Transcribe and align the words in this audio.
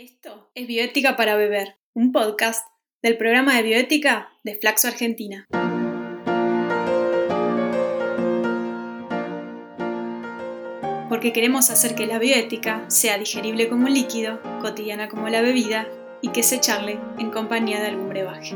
Esto 0.00 0.48
es 0.54 0.68
Bioética 0.68 1.16
para 1.16 1.34
Beber, 1.34 1.76
un 1.92 2.12
podcast 2.12 2.64
del 3.02 3.16
programa 3.16 3.56
de 3.56 3.64
bioética 3.64 4.28
de 4.44 4.54
Flaxo 4.54 4.86
Argentina. 4.86 5.48
Porque 11.08 11.32
queremos 11.32 11.70
hacer 11.70 11.96
que 11.96 12.06
la 12.06 12.20
bioética 12.20 12.88
sea 12.88 13.18
digerible 13.18 13.68
como 13.68 13.86
un 13.86 13.94
líquido, 13.94 14.40
cotidiana 14.60 15.08
como 15.08 15.28
la 15.30 15.40
bebida 15.40 15.88
y 16.22 16.28
que 16.28 16.44
se 16.44 16.60
charle 16.60 17.00
en 17.18 17.32
compañía 17.32 17.80
de 17.80 17.88
algún 17.88 18.08
brebaje. 18.08 18.54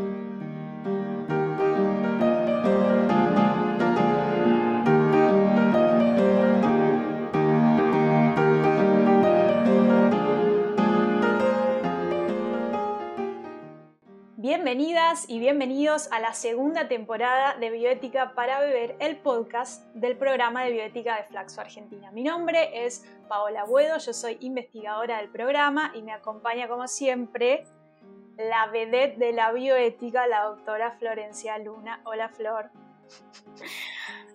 Bienvenidas 14.75 15.29
y 15.29 15.39
bienvenidos 15.39 16.11
a 16.13 16.19
la 16.19 16.33
segunda 16.33 16.89
temporada 16.89 17.57
de 17.61 17.69
Bioética 17.69 18.33
para 18.35 18.59
Beber, 18.59 18.97
el 19.01 19.19
podcast 19.19 19.85
del 19.95 20.17
programa 20.17 20.65
de 20.65 20.73
bioética 20.73 21.15
de 21.19 21.25
Flaxo 21.25 21.61
Argentina. 21.61 22.11
Mi 22.11 22.23
nombre 22.23 22.87
es 22.87 23.05
Paola 23.29 23.65
Buedo, 23.65 23.99
yo 23.99 24.15
soy 24.15 24.39
investigadora 24.41 25.19
del 25.19 25.29
programa 25.29 25.93
y 25.95 26.01
me 26.01 26.13
acompaña 26.13 26.69
como 26.69 26.89
siempre 26.89 27.65
la 28.39 28.69
vedette 28.69 29.19
de 29.19 29.35
la 29.35 29.53
bioética, 29.53 30.27
la 30.27 30.45
doctora 30.45 30.93
Florencia 30.93 31.59
Luna. 31.59 32.01
Hola 32.05 32.31
Flor. 32.31 32.71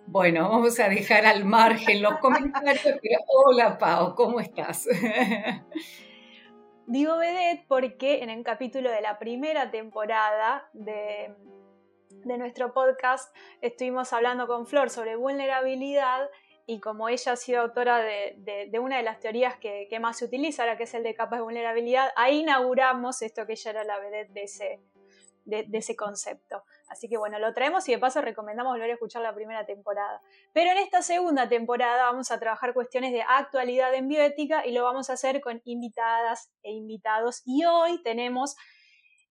Bueno, 0.06 0.48
vamos 0.48 0.78
a 0.78 0.88
dejar 0.88 1.26
al 1.26 1.44
margen 1.44 2.00
los 2.00 2.16
comentarios, 2.18 2.80
pero 3.02 3.18
hola 3.26 3.76
Pao, 3.76 4.14
¿cómo 4.14 4.38
estás? 4.38 4.86
Digo 6.88 7.18
vedette 7.18 7.66
porque 7.68 8.22
en 8.22 8.30
el 8.30 8.42
capítulo 8.42 8.90
de 8.90 9.02
la 9.02 9.18
primera 9.18 9.70
temporada 9.70 10.70
de, 10.72 11.34
nuestro 12.24 12.72
podcast 12.72 13.36
estuvimos 13.60 14.14
hablando 14.14 14.46
con 14.46 14.66
Flor 14.66 14.88
sobre 14.88 15.14
vulnerabilidad 15.14 16.30
y 16.64 16.80
como 16.80 17.10
ella 17.10 17.32
ha 17.32 17.36
sido 17.36 17.60
autora 17.60 17.98
de, 17.98 18.70
una 18.80 18.96
de 18.96 19.02
las 19.02 19.20
teorías 19.20 19.58
que, 19.58 19.98
más 20.00 20.16
se 20.16 20.24
utiliza, 20.24 20.62
ahora 20.62 20.78
que 20.78 20.84
es 20.84 20.94
el 20.94 21.02
de 21.02 21.14
capas 21.14 21.40
de 21.40 21.42
vulnerabilidad, 21.42 22.10
ahí 22.16 22.40
inauguramos 22.40 23.20
esto 23.20 23.44
que 23.44 23.52
ella 23.52 23.70
era 23.70 23.84
la 23.84 23.98
vedette 23.98 24.32
de 24.32 24.42
ese, 24.44 24.80
de 25.48 25.78
ese 25.78 25.96
concepto. 25.96 26.62
Así 26.88 27.08
que 27.08 27.16
bueno, 27.16 27.38
lo 27.38 27.54
traemos 27.54 27.88
y 27.88 27.92
de 27.92 27.98
paso 27.98 28.20
recomendamos 28.20 28.72
volver 28.72 28.90
a 28.90 28.94
escuchar 28.94 29.22
la 29.22 29.34
primera 29.34 29.64
temporada. 29.64 30.20
Pero 30.52 30.70
en 30.70 30.78
esta 30.78 31.02
segunda 31.02 31.48
temporada 31.48 32.04
vamos 32.04 32.30
a 32.30 32.38
trabajar 32.38 32.74
cuestiones 32.74 33.12
de 33.12 33.22
actualidad 33.22 33.94
en 33.94 34.08
bioética 34.08 34.66
y 34.66 34.72
lo 34.72 34.84
vamos 34.84 35.10
a 35.10 35.14
hacer 35.14 35.40
con 35.40 35.62
invitadas 35.64 36.52
e 36.62 36.72
invitados. 36.72 37.42
Y 37.46 37.64
hoy 37.64 38.02
tenemos 38.02 38.56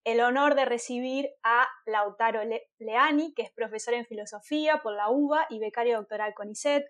el 0.03 0.21
honor 0.21 0.55
de 0.55 0.65
recibir 0.65 1.29
a 1.43 1.67
Lautaro 1.85 2.41
Leani, 2.79 3.33
que 3.33 3.41
es 3.41 3.51
profesor 3.51 3.93
en 3.93 4.05
filosofía 4.05 4.81
por 4.81 4.93
la 4.93 5.09
UBA 5.09 5.47
y 5.49 5.59
becario 5.59 5.97
doctoral 5.97 6.33
con 6.33 6.49
ISET. 6.49 6.85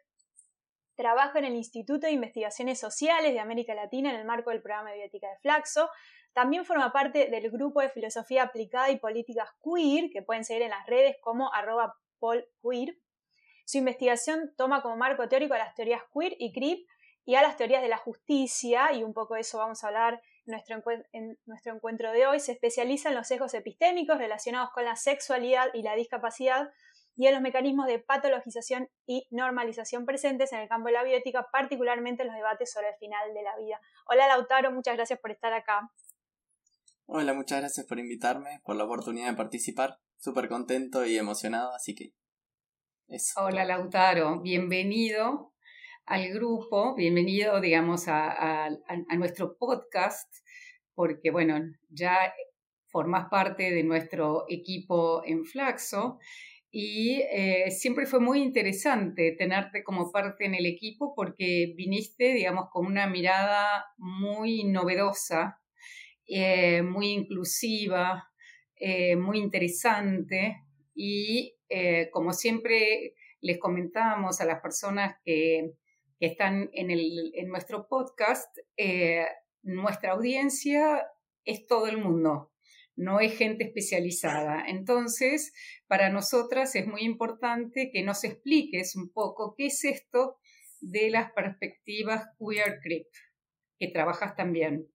Trabaja 0.96 1.40
en 1.40 1.46
el 1.46 1.56
Instituto 1.56 2.08
de 2.08 2.14
Investigaciones 2.14 2.80
Sociales 2.80 3.34
de 3.34 3.40
América 3.40 3.74
Latina 3.74 4.12
en 4.12 4.18
el 4.18 4.26
marco 4.26 4.52
del 4.52 4.62
programa 4.62 4.92
de 4.92 4.98
bioética 4.98 5.30
de 5.30 5.38
Flaxo 5.40 5.90
también 6.38 6.66
forma 6.66 6.92
parte 6.92 7.32
del 7.32 7.50
grupo 7.50 7.82
de 7.82 7.90
filosofía 7.90 8.44
aplicada 8.44 8.92
y 8.92 9.00
políticas 9.00 9.50
queer, 9.64 10.12
que 10.12 10.22
pueden 10.22 10.46
seguir 10.46 10.62
en 10.62 10.70
las 10.70 10.86
redes 10.86 11.16
como 11.20 11.52
arroba 11.52 11.96
polqueer. 12.20 12.96
Su 13.66 13.80
investigación 13.80 14.54
toma 14.56 14.84
como 14.84 14.98
marco 14.98 15.28
teórico 15.28 15.56
a 15.56 15.58
las 15.58 15.74
teorías 15.74 16.04
queer 16.14 16.36
y 16.38 16.54
crip 16.54 16.88
y 17.26 17.34
a 17.34 17.42
las 17.42 17.58
teorías 17.58 17.82
de 17.82 17.88
la 17.88 17.98
justicia, 17.98 18.94
y 18.94 19.04
un 19.04 19.16
poco 19.16 19.34
de 19.34 19.42
eso 19.42 19.58
vamos 19.58 19.84
a 19.84 19.88
hablar 19.88 20.22
en 20.46 20.52
nuestro, 20.52 20.80
en 21.12 21.40
nuestro 21.48 21.74
encuentro 21.74 22.12
de 22.12 22.28
hoy. 22.28 22.40
Se 22.40 22.52
especializa 22.52 23.10
en 23.10 23.16
los 23.16 23.26
sesgos 23.26 23.56
epistémicos 23.56 24.20
relacionados 24.20 24.70
con 24.76 24.86
la 24.86 24.96
sexualidad 24.96 25.72
y 25.74 25.82
la 25.82 25.96
discapacidad 25.96 26.70
y 27.16 27.26
en 27.26 27.34
los 27.34 27.42
mecanismos 27.42 27.88
de 27.88 27.98
patologización 27.98 28.92
y 29.08 29.28
normalización 29.32 30.06
presentes 30.06 30.54
en 30.54 30.60
el 30.60 30.70
campo 30.70 30.90
de 30.90 30.94
la 30.94 31.04
bioética, 31.04 31.48
particularmente 31.52 32.22
en 32.22 32.28
los 32.28 32.38
debates 32.38 32.72
sobre 32.72 32.90
el 32.90 32.96
final 32.98 33.34
de 33.34 33.42
la 33.42 33.58
vida. 33.58 33.82
Hola 34.06 34.28
Lautaro, 34.28 34.72
muchas 34.72 34.96
gracias 34.96 35.20
por 35.20 35.32
estar 35.32 35.52
acá. 35.52 35.90
Hola, 37.10 37.34
muchas 37.34 37.62
gracias 37.62 37.86
por 37.86 38.00
invitarme, 38.00 38.60
por 38.66 38.76
la 38.76 38.84
oportunidad 38.84 39.30
de 39.30 39.38
participar. 39.38 39.98
Súper 40.18 40.50
contento 40.50 41.06
y 41.06 41.18
emocionado, 41.18 41.74
así 41.74 41.96
que 41.96 42.12
eso. 43.08 43.40
Hola 43.42 43.64
Lautaro, 43.64 44.42
bienvenido 44.42 45.54
al 46.06 46.28
grupo, 46.34 46.96
bienvenido, 46.96 47.62
digamos, 47.62 48.10
a, 48.10 48.70
nuestro 49.18 49.58
podcast, 49.58 50.30
porque, 50.96 51.32
bueno, 51.32 51.62
ya 51.88 52.34
formas 52.88 53.30
parte 53.30 53.72
de 53.72 53.84
nuestro 53.84 54.44
equipo 54.50 55.24
en 55.26 55.46
Flaxo 55.46 56.20
y 56.70 57.22
eh, 57.32 57.72
siempre 57.72 58.06
fue 58.06 58.20
muy 58.20 58.42
interesante 58.42 59.34
tenerte 59.38 59.82
como 59.82 60.12
parte 60.12 60.44
en 60.44 60.56
el 60.56 60.66
equipo 60.66 61.16
porque 61.16 61.74
viniste, 61.78 62.34
digamos, 62.34 62.66
con 62.70 62.86
una 62.86 63.08
mirada 63.08 63.86
muy 63.96 64.66
novedosa 64.66 65.62
eh, 66.28 66.82
muy 66.82 67.08
inclusiva, 67.12 68.30
eh, 68.76 69.16
muy 69.16 69.38
interesante 69.40 70.58
y 70.94 71.56
eh, 71.70 72.10
como 72.12 72.34
siempre 72.34 73.16
les 73.40 73.58
comentamos 73.60 74.42
a 74.42 74.46
las 74.46 74.62
personas 74.62 75.16
que, 75.24 75.74
están 76.20 76.70
en, 76.74 76.90
el, 76.90 77.32
en, 77.36 77.48
nuestro 77.48 77.88
podcast, 77.88 78.58
nuestra 79.62 80.14
audiencia 80.14 81.08
es 81.46 81.68
todo 81.68 81.86
el 81.86 82.00
mundo, 82.00 82.52
no 82.96 83.20
es 83.20 83.38
gente 83.38 83.66
especializada. 83.66 84.64
Entonces, 84.68 85.54
para 85.86 86.10
nosotras 86.10 86.76
es 86.76 86.88
muy 86.88 87.02
importante 87.04 87.92
que 87.94 88.02
nos 88.02 88.24
expliques 88.24 88.96
un 88.96 89.12
poco 89.14 89.54
qué 89.56 89.68
es 89.68 89.86
esto 89.86 90.40
de 90.82 91.12
las 91.12 91.32
perspectivas 91.34 92.26
queer 92.40 92.80
creep, 92.82 93.06
que 93.78 93.90
trabajas 93.90 94.36
también. 94.36 94.88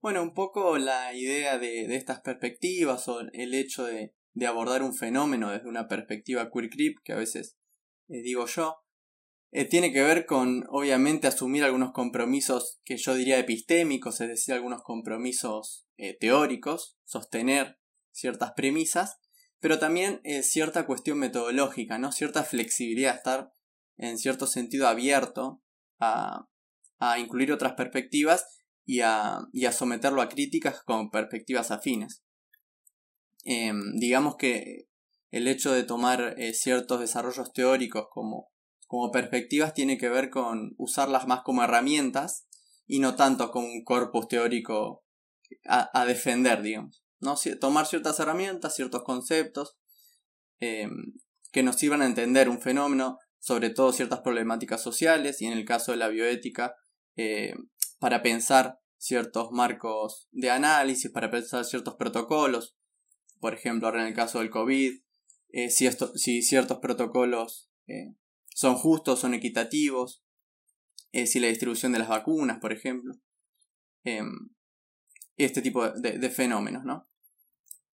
Bueno, 0.00 0.22
un 0.22 0.32
poco 0.32 0.78
la 0.78 1.12
idea 1.12 1.58
de, 1.58 1.96
estas 1.96 2.20
perspectivas 2.20 3.08
o 3.08 3.20
el 3.20 3.54
hecho 3.54 3.84
de, 3.84 4.14
abordar 4.46 4.84
un 4.84 4.94
fenómeno 4.94 5.50
desde 5.50 5.68
una 5.68 5.88
perspectiva 5.88 6.50
queer 6.52 6.70
creep, 6.70 6.98
que 7.02 7.12
a 7.12 7.16
veces 7.16 7.56
eh, 8.08 8.22
digo 8.22 8.46
yo, 8.46 8.76
eh, 9.50 9.64
tiene 9.64 9.92
que 9.92 10.02
ver 10.02 10.24
con, 10.24 10.64
obviamente, 10.68 11.26
asumir 11.26 11.64
algunos 11.64 11.90
compromisos 11.90 12.80
que 12.84 12.96
yo 12.96 13.14
diría 13.14 13.40
epistémicos, 13.40 14.20
es 14.20 14.28
decir, 14.28 14.54
algunos 14.54 14.82
compromisos 14.82 15.88
eh, 15.96 16.16
teóricos, 16.16 16.96
sostener 17.04 17.80
ciertas 18.12 18.52
premisas, 18.52 19.18
pero 19.58 19.80
también 19.80 20.20
cierta 20.42 20.86
cuestión 20.86 21.18
metodológica, 21.18 21.98
¿no? 21.98 22.12
Cierta 22.12 22.44
flexibilidad, 22.44 23.16
estar 23.16 23.50
en 23.96 24.16
cierto 24.16 24.46
sentido 24.46 24.86
abierto 24.86 25.60
a, 25.98 26.46
a 27.00 27.18
incluir 27.18 27.50
otras 27.50 27.72
perspectivas 27.72 28.57
y 28.88 29.02
a, 29.02 29.50
someterlo 29.70 30.22
a 30.22 30.30
críticas 30.30 30.82
con 30.82 31.10
perspectivas 31.10 31.70
afines. 31.70 32.24
Em, 33.44 33.92
digamos 33.98 34.36
que 34.36 34.88
el 35.30 35.46
hecho 35.46 35.72
de 35.72 35.84
tomar 35.84 36.34
eh, 36.38 36.54
ciertos 36.54 36.98
desarrollos 36.98 37.52
teóricos 37.52 38.06
como, 38.10 38.48
como 38.86 39.10
perspectivas 39.10 39.74
tiene 39.74 39.98
que 39.98 40.08
ver 40.08 40.30
con 40.30 40.74
usarlas 40.78 41.26
más 41.26 41.42
como 41.42 41.62
herramientas 41.62 42.48
y 42.86 43.00
no 43.00 43.14
tanto 43.14 43.50
como 43.50 43.66
un 43.66 43.84
corpus 43.84 44.26
teórico 44.26 45.04
a, 45.66 46.06
defender, 46.06 46.62
digamos. 46.62 47.04
¿no? 47.20 47.34
Tomar 47.60 47.86
ciertas 47.86 48.18
herramientas, 48.20 48.74
ciertos 48.74 49.02
conceptos 49.02 49.76
em, 50.60 51.12
que 51.52 51.62
nos 51.62 51.76
sirvan 51.76 52.00
a 52.00 52.06
entender 52.06 52.48
un 52.48 52.62
fenómeno, 52.62 53.18
sobre 53.38 53.68
todo 53.68 53.92
ciertas 53.92 54.20
problemáticas 54.20 54.82
sociales 54.82 55.42
y 55.42 55.46
en 55.46 55.52
el 55.52 55.66
caso 55.66 55.92
de 55.92 55.98
la 55.98 56.08
bioética, 56.08 56.74
eh, 57.16 57.52
para 57.98 58.22
pensar 58.22 58.80
ciertos 58.96 59.50
marcos 59.52 60.28
de 60.32 60.50
análisis, 60.50 61.10
para 61.10 61.30
pensar 61.30 61.64
ciertos 61.64 61.94
protocolos. 61.94 62.76
Por 63.40 63.54
ejemplo, 63.54 63.88
ahora 63.88 64.02
en 64.02 64.08
el 64.08 64.14
caso 64.14 64.40
del 64.40 64.50
COVID, 64.50 65.00
eh, 65.50 65.70
si, 65.70 65.88
si, 66.16 66.42
ciertos 66.42 66.78
protocolos 66.78 67.70
eh, 67.86 68.14
son 68.48 68.74
justos, 68.74 69.20
son 69.20 69.34
equitativos, 69.34 70.24
eh, 71.12 71.26
si 71.26 71.40
la 71.40 71.48
distribución 71.48 71.92
de 71.92 72.00
las 72.00 72.08
vacunas, 72.08 72.58
por 72.60 72.72
ejemplo. 72.72 73.14
Em, 74.04 74.50
este 75.36 75.62
tipo 75.62 75.88
de, 75.88 76.30
fenómenos, 76.30 76.84
¿no? 76.84 77.08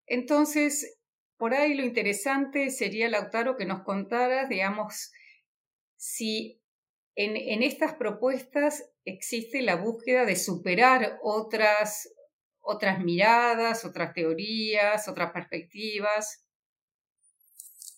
Entonces, 0.07 0.97
por 1.37 1.53
ahí 1.53 1.75
lo 1.75 1.83
interesante 1.85 2.71
sería, 2.71 3.07
Lautaro, 3.07 3.55
que 3.55 3.65
nos 3.65 3.83
contaras, 3.83 4.49
digamos, 4.49 5.11
si 5.95 6.61
en, 7.15 7.63
estas 7.63 7.93
propuestas 7.95 8.83
existe 9.05 9.61
la 9.61 9.75
búsqueda 9.75 10.25
de 10.25 10.35
superar 10.35 11.17
otras, 11.23 12.09
otras 12.59 13.03
miradas, 13.03 13.85
otras 13.85 14.13
teorías, 14.13 15.07
otras 15.07 15.31
perspectivas. 15.31 16.43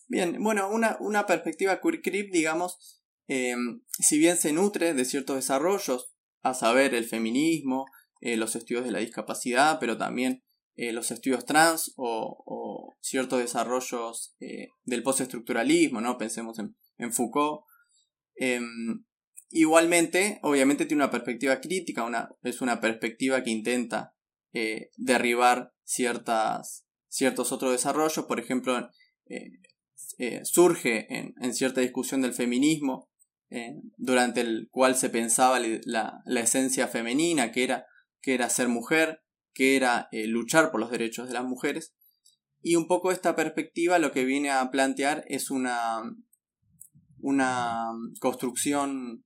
Bien, 0.08 0.42
bueno, 0.42 0.70
una, 0.70 0.98
una 1.00 1.26
perspectiva 1.26 1.82
queer 1.82 2.30
digamos, 2.32 3.02
em, 3.28 3.82
si 3.90 4.20
bien 4.20 4.38
se 4.38 4.54
nutre 4.54 4.94
de 4.94 5.06
ciertos 5.06 5.36
desarrollos, 5.36 6.14
a 6.44 6.54
saber, 6.54 6.94
el 6.94 7.06
feminismo, 7.06 7.86
los 8.22 8.56
estudios 8.56 8.86
de 8.86 8.92
la 8.92 9.00
discapacidad, 9.00 9.80
pero 9.80 9.98
también 9.98 10.44
los 10.76 11.12
estudios 11.12 11.46
trans 11.46 11.94
o, 11.98 12.96
ciertos 13.02 13.40
desarrollos 13.40 14.36
del 14.86 15.04
postestructuralismo, 15.04 16.00
¿no? 16.00 16.18
Pensemos 16.18 16.60
en, 16.60 16.76
en 16.98 17.12
Foucault. 17.12 17.64
Igualmente, 19.50 20.40
obviamente 20.44 20.86
tiene 20.86 21.04
una 21.04 21.12
perspectiva 21.12 21.62
crítica, 21.62 22.04
una, 22.04 22.30
es 22.44 22.62
una 22.62 22.82
perspectiva 22.82 23.44
que 23.44 23.52
intenta 23.52 24.14
derribar 24.98 25.72
ciertas, 25.84 26.88
ciertos 27.08 27.52
otros 27.52 27.72
desarrollos, 27.72 28.26
por 28.26 28.40
ejemplo, 28.40 28.90
eh, 30.20 30.44
surge 30.46 31.06
en, 31.10 31.54
cierta 31.54 31.82
discusión 31.82 32.22
del 32.22 32.34
feminismo, 32.34 33.10
eh, 33.50 33.76
durante 33.98 34.42
el 34.42 34.68
cual 34.72 34.96
se 34.96 35.10
pensaba 35.10 35.60
la, 35.60 36.24
esencia 36.26 36.88
femenina, 36.88 37.52
que 37.52 37.64
era, 37.64 37.86
que 38.22 38.34
era 38.34 38.50
ser 38.50 38.68
mujer, 38.68 39.22
que 39.54 39.76
era 39.76 40.08
eh, 40.12 40.28
luchar 40.28 40.72
por 40.72 40.80
los 40.80 40.92
derechos 40.92 41.28
de 41.28 41.34
las 41.34 41.46
mujeres. 41.46 41.94
Y 42.62 42.76
un 42.76 42.88
poco 42.88 43.12
esta 43.12 43.36
perspectiva 43.36 44.00
lo 44.00 44.12
que 44.12 44.26
viene 44.26 44.50
a 44.50 44.72
plantear 44.72 45.24
es 45.28 45.52
una, 45.52 46.02
una 47.20 47.92
construcción, 48.20 49.24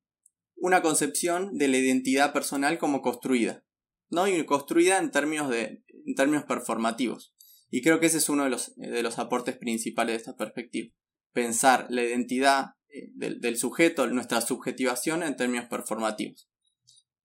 una 0.62 0.82
concepción 0.82 1.58
de 1.58 1.68
la 1.68 1.78
identidad 1.78 2.34
personal 2.34 2.78
como 2.78 3.02
construida, 3.02 3.66
¿no? 4.10 4.28
Y 4.28 4.46
construida 4.46 5.00
en 5.00 5.12
términos, 5.12 5.50
de, 5.50 5.84
en 6.06 6.16
términos 6.16 6.46
performativos. 6.46 7.34
Y 7.72 7.82
creo 7.82 8.00
que 8.00 8.06
ese 8.06 8.20
es 8.20 8.30
uno 8.30 8.44
de 8.44 8.52
los, 8.52 8.76
de 8.76 9.02
los 9.02 9.18
aportes 9.18 9.58
principales 9.58 10.14
de 10.14 10.18
esta 10.18 10.36
perspectiva. 10.36 10.94
Pensar 11.34 11.88
la 11.90 12.04
identidad 12.04 12.76
eh, 12.90 13.10
del, 13.16 13.58
sujeto, 13.58 14.06
nuestra 14.08 14.40
subjetivación 14.42 15.24
en 15.24 15.36
términos 15.36 15.66
performativos. 15.66 16.48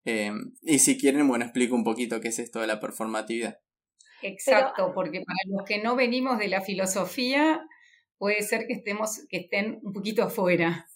Eh, 0.05 0.31
y 0.61 0.79
si 0.79 0.97
quieren, 0.97 1.27
bueno, 1.27 1.45
explico 1.45 1.75
un 1.75 1.83
poquito 1.83 2.19
qué 2.19 2.29
es 2.29 2.39
esto 2.39 2.59
de 2.59 2.67
la 2.67 2.79
performatividad. 2.79 3.59
Exacto, 4.23 4.93
porque 4.95 5.21
para 5.21 5.55
los 5.55 5.63
que 5.63 5.83
no 5.83 5.95
venimos 5.95 6.39
de 6.39 6.47
la 6.47 6.61
filosofía, 6.61 7.61
puede 8.17 8.41
ser 8.41 8.65
que 8.65 8.73
estemos, 8.73 9.21
que 9.29 9.37
estén 9.37 9.79
un 9.83 9.93
poquito 9.93 10.23
afuera. 10.23 10.87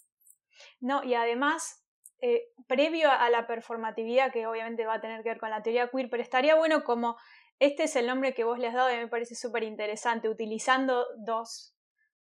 No, 0.80 1.04
y 1.04 1.14
además, 1.14 1.81
eh, 2.24 2.52
previo 2.68 3.10
a 3.10 3.28
la 3.30 3.48
performatividad, 3.48 4.32
que 4.32 4.46
obviamente 4.46 4.86
va 4.86 4.94
a 4.94 5.00
tener 5.00 5.24
que 5.24 5.30
ver 5.30 5.40
con 5.40 5.50
la 5.50 5.60
teoría 5.60 5.88
queer, 5.88 6.08
pero 6.08 6.22
estaría 6.22 6.54
bueno 6.54 6.84
como 6.84 7.16
este 7.58 7.82
es 7.82 7.96
el 7.96 8.06
nombre 8.06 8.32
que 8.32 8.44
vos 8.44 8.60
le 8.60 8.68
has 8.68 8.74
dado 8.74 8.92
y 8.92 8.96
me 8.96 9.08
parece 9.08 9.34
súper 9.34 9.64
interesante, 9.64 10.28
utilizando 10.28 11.04
dos 11.18 11.74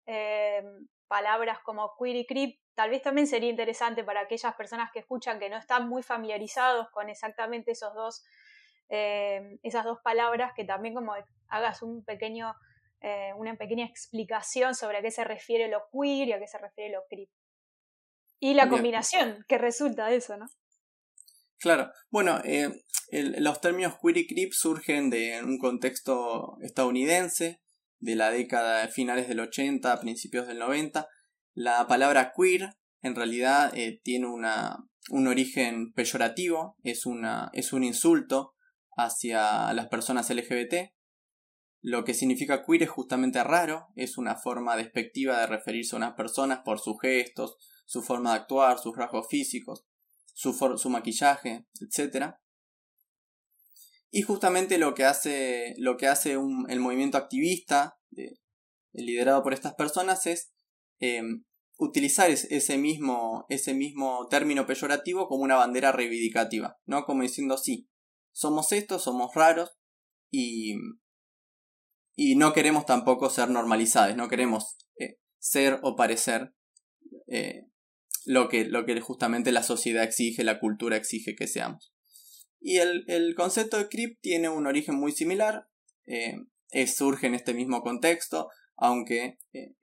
eh, 0.07 0.65
palabras 1.07 1.61
como 1.61 1.95
queer 1.97 2.17
y 2.17 2.27
creep. 2.27 2.59
Tal 2.75 2.91
vez 2.91 3.03
también 3.03 3.29
sería 3.29 3.49
interesante 3.49 4.03
para 4.03 4.23
aquellas 4.23 4.57
personas 4.57 4.91
que 4.93 4.99
escuchan 4.99 5.39
que 5.39 5.49
no 5.49 5.57
están 5.57 5.89
muy 5.89 6.03
familiarizados 6.03 6.91
con 6.91 7.09
exactamente 7.09 7.71
esos 7.71 7.95
dos, 7.95 8.25
eh, 8.89 9.61
esas 9.63 9.85
dos 9.85 10.01
palabras, 10.03 10.55
que 10.57 10.65
también 10.65 10.95
como 10.95 11.15
hagas 11.47 11.83
una 11.83 13.55
pequeña 13.55 13.87
explicación 13.87 14.75
sobre 14.75 14.99
a 14.99 15.03
qué 15.03 15.13
se 15.13 15.23
refiere 15.23 15.69
lo 15.69 15.85
queer 15.93 16.27
y 16.27 16.33
a 16.33 16.41
qué 16.41 16.49
se 16.49 16.59
refiere 16.59 16.93
lo 16.93 17.05
creep. 17.09 17.31
Y 18.45 18.53
la 18.53 18.69
combinación 18.69 19.43
que 19.49 19.57
resulta 19.57 20.09
de 20.09 20.17
eso, 20.17 20.37
¿no? 20.37 20.45
Claro, 21.57 21.91
bueno, 22.11 22.43
eh, 22.45 22.69
los 23.39 23.59
términos 23.63 23.95
queer 24.03 24.19
y 24.19 24.27
creep 24.27 24.53
surgen 24.53 25.09
de 25.09 25.41
un 25.43 25.57
contexto 25.57 26.59
estadounidense 26.61 27.63
de 28.01 28.17
la 28.17 28.31
década 28.31 28.83
de 28.83 28.89
finales 28.89 29.29
del 29.29 29.41
80 29.41 29.99
principios 29.99 30.47
del 30.47 30.59
90. 30.59 31.09
La 31.55 31.87
palabra 31.87 32.35
queer 32.37 32.75
en 33.01 33.15
realidad 33.15 33.73
eh, 33.75 34.03
tiene 34.05 34.27
una, 34.27 34.77
un 35.09 35.27
origen 35.27 35.95
peyorativo, 35.95 36.77
es, 36.83 37.07
una, 37.07 37.49
es 37.55 37.73
un 37.73 37.83
insulto 37.83 38.53
hacia 38.95 39.73
las 39.73 39.89
personas 39.89 40.29
LGBT. 40.29 40.93
Lo 41.81 42.05
que 42.05 42.13
significa 42.13 42.63
queer 42.63 42.83
es 42.83 42.91
justamente 42.91 43.43
raro, 43.43 43.87
es 43.97 44.19
una 44.19 44.37
forma 44.37 44.77
despectiva 44.77 45.41
de 45.41 45.47
referirse 45.47 45.97
a 45.97 45.99
unas 45.99 46.13
personas 46.13 46.61
por 46.63 46.79
sus 46.79 47.01
gestos, 47.01 47.57
su 47.85 48.03
forma 48.03 48.31
de 48.31 48.41
actuar, 48.41 48.79
sus 48.79 48.97
rasgos 48.97 49.27
físicos 49.29 49.85
su, 50.35 50.53
su 50.77 50.91
maquillaje, 50.91 51.65
etc. 51.81 52.35
Y 54.11 54.23
justamente 54.23 54.79
lo 54.79 54.95
que 54.95 55.05
hace, 55.05 55.75
lo 55.79 55.97
que 55.97 56.09
hace 56.09 56.33
el 56.33 56.81
movimiento 56.81 57.17
activista 57.17 57.99
liderado 58.93 59.43
por 59.43 59.55
estas 59.55 59.75
personas 59.75 60.27
es 60.27 60.53
em, 61.01 61.45
utilizar 61.79 62.31
ese 62.31 62.79
mismo, 62.79 63.47
ese 63.49 63.75
mismo 63.75 64.27
término 64.29 64.67
peyorativo 64.67 65.29
como 65.29 65.43
una 65.43 65.57
bandera 65.57 65.91
reivindicativa, 65.91 66.79
¿no? 66.85 67.05
Como 67.05 67.23
diciendo, 67.23 67.57
sí, 67.57 67.89
somos 68.33 68.73
estos, 68.73 69.03
somos 69.03 69.35
raros 69.35 69.77
y, 70.31 70.75
y 72.15 72.37
no 72.37 72.53
queremos 72.53 72.87
tampoco 72.87 73.31
ser 73.31 73.51
normalizados, 73.51 74.17
no 74.17 74.29
queremos 74.29 74.77
eh, 74.99 75.19
ser 75.39 75.81
o 75.83 75.97
parecer 75.97 76.55
eh, 77.27 77.67
lo 78.25 78.49
que, 78.49 78.65
lo 78.65 78.85
que 78.85 79.01
justamente 79.01 79.53
la 79.53 79.63
sociedad 79.63 80.05
exige, 80.05 80.45
la 80.45 80.61
cultura 80.61 80.97
exige 80.97 81.35
que 81.35 81.47
seamos. 81.47 81.95
Y 82.61 82.79
el, 82.79 83.35
concepto 83.37 83.77
de 83.77 83.89
CRIP 83.89 84.21
tiene 84.21 84.49
un 84.49 84.67
origen 84.67 84.95
muy 84.95 85.13
similar, 85.13 85.69
eh, 86.07 86.37
surge 86.87 87.27
en 87.27 87.35
este 87.35 87.53
mismo 87.53 87.83
contexto, 87.83 88.49
aunque 88.77 89.39
eh, 89.53 89.75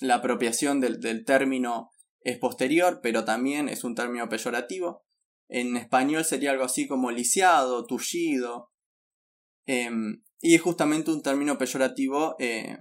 la 0.00 0.16
apropiación 0.16 0.80
del, 0.80 1.24
término 1.24 1.90
es 2.22 2.38
posterior, 2.38 3.00
pero 3.02 3.24
también 3.24 3.68
es 3.68 3.84
un 3.84 3.94
término 3.94 4.28
peyorativo. 4.28 5.04
En 5.48 5.76
español 5.76 6.24
sería 6.24 6.50
algo 6.52 6.64
así 6.64 6.88
como 6.88 7.10
lisiado, 7.10 7.84
tullido, 7.84 8.70
em, 9.66 10.22
y 10.40 10.54
es 10.54 10.62
justamente 10.62 11.10
un 11.10 11.22
término 11.22 11.58
peyorativo 11.58 12.36
eh, 12.38 12.78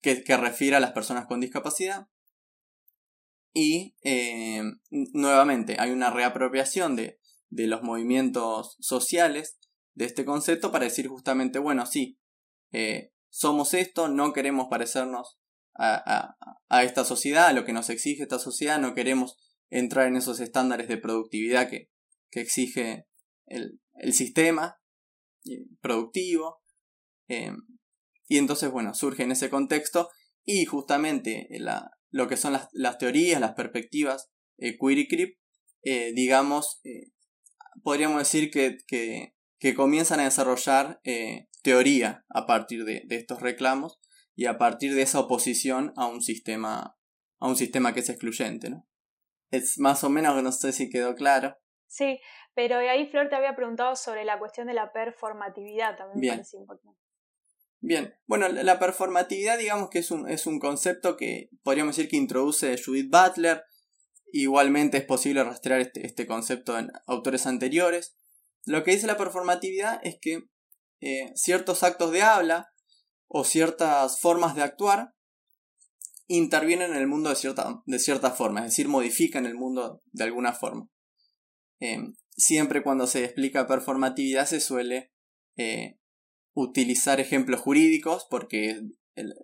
que, 0.00 0.24
que 0.24 0.36
refiere 0.36 0.76
a 0.76 0.80
las 0.80 0.92
personas 0.92 1.26
con 1.26 1.40
discapacidad. 1.40 2.08
Y 3.52 3.96
eh, 4.02 4.62
nuevamente 4.90 5.76
hay 5.78 5.90
una 5.90 6.10
reapropiación 6.10 6.96
de, 6.96 7.18
de 7.48 7.66
los 7.66 7.82
movimientos 7.82 8.76
sociales 8.80 9.58
de 9.94 10.04
este 10.04 10.24
concepto 10.24 10.70
para 10.70 10.84
decir 10.84 11.08
justamente, 11.08 11.58
bueno, 11.58 11.86
sí, 11.86 12.18
eh, 12.72 13.10
somos 13.30 13.74
esto, 13.74 14.08
no 14.08 14.32
queremos 14.32 14.68
parecernos 14.70 15.38
a, 15.74 16.36
a, 16.68 16.82
esta 16.82 17.04
sociedad, 17.04 17.46
a 17.46 17.52
lo 17.52 17.64
que 17.64 17.72
nos 17.72 17.88
exige 17.88 18.24
esta 18.24 18.40
sociedad, 18.40 18.80
no 18.80 18.94
queremos 18.94 19.36
entrar 19.70 20.08
en 20.08 20.16
esos 20.16 20.40
estándares 20.40 20.88
de 20.88 20.96
productividad 20.96 21.70
que, 21.70 21.88
que 22.30 22.40
exige 22.40 23.06
el, 23.46 23.80
el 23.94 24.12
sistema 24.12 24.76
eh, 25.44 25.66
productivo. 25.80 26.60
y 27.28 28.38
entonces, 28.38 28.70
bueno, 28.70 28.94
surge 28.94 29.22
en 29.22 29.32
ese 29.32 29.50
contexto 29.50 30.08
y 30.44 30.64
justamente 30.64 31.46
la, 31.50 31.90
lo 32.10 32.28
que 32.28 32.36
son 32.36 32.52
las, 32.52 32.68
las 32.72 32.98
teorías, 32.98 33.40
las 33.40 33.54
perspectivas 33.54 34.30
eh, 34.58 34.76
queer 34.78 34.98
y 34.98 35.08
creep, 35.08 35.38
eh, 35.82 36.12
digamos, 36.14 36.80
eh, 36.84 37.12
podríamos 37.82 38.18
decir 38.18 38.50
que, 38.50 38.78
que, 38.86 39.34
que, 39.58 39.74
comienzan 39.74 40.20
a 40.20 40.24
desarrollar 40.24 41.00
eh, 41.04 41.48
teoría 41.62 42.24
a 42.28 42.46
partir 42.46 42.84
de, 42.84 43.02
de, 43.06 43.16
estos 43.16 43.40
reclamos 43.40 44.00
y 44.34 44.46
a 44.46 44.58
partir 44.58 44.94
de 44.94 45.02
esa 45.02 45.20
oposición 45.20 45.92
a 45.96 46.06
un 46.06 46.20
sistema, 46.20 46.96
a 47.40 47.48
un 47.48 47.56
sistema 47.56 47.94
que 47.94 48.00
es 48.00 48.08
excluyente, 48.08 48.70
¿no? 48.70 48.86
Es 49.50 49.78
más 49.78 50.04
o 50.04 50.10
menos, 50.10 50.42
no 50.42 50.52
sé 50.52 50.72
si 50.72 50.90
quedó 50.90 51.14
claro. 51.14 51.56
Sí, 51.86 52.20
pero 52.54 52.76
ahí 52.76 53.06
Flor 53.06 53.28
te 53.28 53.36
había 53.36 53.56
preguntado 53.56 53.96
sobre 53.96 54.24
la 54.24 54.38
cuestión 54.38 54.66
de 54.66 54.74
la 54.74 54.92
performatividad, 54.92 55.96
también 55.96 56.20
me 56.20 56.28
parece 56.28 56.58
importante. 56.58 57.00
Bien, 57.80 58.14
bueno, 58.26 58.48
la 58.48 58.78
performatividad 58.78 59.58
digamos 59.58 59.88
que 59.90 60.00
es 60.00 60.10
un, 60.10 60.28
es 60.28 60.46
un 60.46 60.58
concepto 60.58 61.16
que 61.16 61.48
podríamos 61.62 61.96
decir 61.96 62.10
que 62.10 62.16
introduce 62.16 62.80
Judith 62.82 63.10
Butler. 63.10 63.62
Igualmente 64.32 64.98
es 64.98 65.04
posible 65.04 65.44
rastrear 65.44 65.80
este, 65.80 66.04
este 66.04 66.26
concepto 66.26 66.76
en 66.76 66.90
autores 67.06 67.46
anteriores. 67.46 68.16
Lo 68.64 68.82
que 68.82 68.90
dice 68.90 69.06
la 69.06 69.16
performatividad 69.16 70.00
es 70.02 70.18
que 70.20 70.48
eh, 71.00 71.32
ciertos 71.34 71.82
actos 71.84 72.10
de 72.10 72.22
habla 72.22 72.68
o 73.28 73.44
ciertas 73.44 74.20
formas 74.20 74.56
de 74.56 74.62
actuar 74.62 75.14
intervienen 76.26 76.90
en 76.90 76.98
el 76.98 77.06
mundo 77.06 77.30
de 77.30 77.36
cierta, 77.36 77.82
de 77.86 77.98
cierta 77.98 78.32
forma, 78.32 78.60
es 78.60 78.66
decir, 78.66 78.88
modifican 78.88 79.46
el 79.46 79.54
mundo 79.54 80.02
de 80.12 80.24
alguna 80.24 80.52
forma. 80.52 80.88
Eh, 81.80 81.98
siempre 82.36 82.82
cuando 82.82 83.06
se 83.06 83.24
explica 83.24 83.66
performatividad 83.66 84.46
se 84.46 84.60
suele 84.60 85.12
eh, 85.56 85.98
utilizar 86.60 87.20
ejemplos 87.20 87.60
jurídicos 87.60 88.26
porque, 88.28 88.82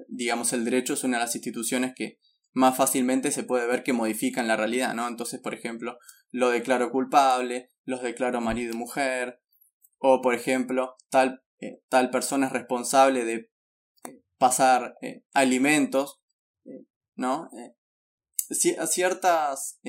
digamos, 0.08 0.52
el 0.52 0.64
derecho 0.64 0.94
es 0.94 1.04
una 1.04 1.18
de 1.18 1.24
las 1.24 1.34
instituciones 1.36 1.92
que 1.94 2.18
más 2.52 2.76
fácilmente 2.76 3.30
se 3.30 3.44
puede 3.44 3.68
ver 3.68 3.84
que 3.84 3.92
modifican 3.92 4.48
la 4.48 4.56
realidad, 4.56 4.94
¿no? 4.94 5.06
Entonces, 5.06 5.40
por 5.40 5.54
ejemplo, 5.54 5.96
lo 6.30 6.50
declaro 6.50 6.90
culpable, 6.90 7.70
los 7.84 8.02
declaro 8.02 8.40
marido 8.40 8.72
y 8.74 8.76
mujer, 8.76 9.40
o 9.98 10.22
por 10.22 10.34
ejemplo, 10.34 10.96
tal, 11.08 11.42
eh, 11.60 11.80
tal 11.88 12.10
persona 12.10 12.46
es 12.46 12.52
responsable 12.52 13.24
de 13.24 13.34
eh, 14.08 14.22
pasar 14.36 14.96
eh, 15.00 15.22
alimentos, 15.32 16.20
¿no? 17.14 17.48
ciertas 18.50 19.80